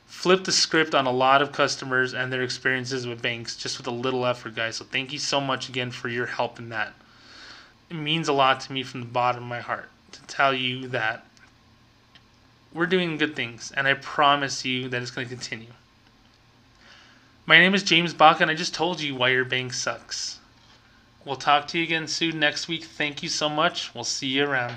[0.06, 3.88] flip the script on a lot of customers and their experiences with banks just with
[3.88, 4.78] a little effort, guys.
[4.78, 6.94] So thank you so much again for your help in that.
[7.90, 10.88] It means a lot to me from the bottom of my heart to tell you
[10.88, 11.26] that
[12.76, 15.72] we're doing good things, and I promise you that it's going to continue.
[17.46, 20.40] My name is James Baca, and I just told you why your bank sucks.
[21.24, 22.84] We'll talk to you again soon next week.
[22.84, 23.96] Thank you so much.
[23.96, 24.76] We'll see you around.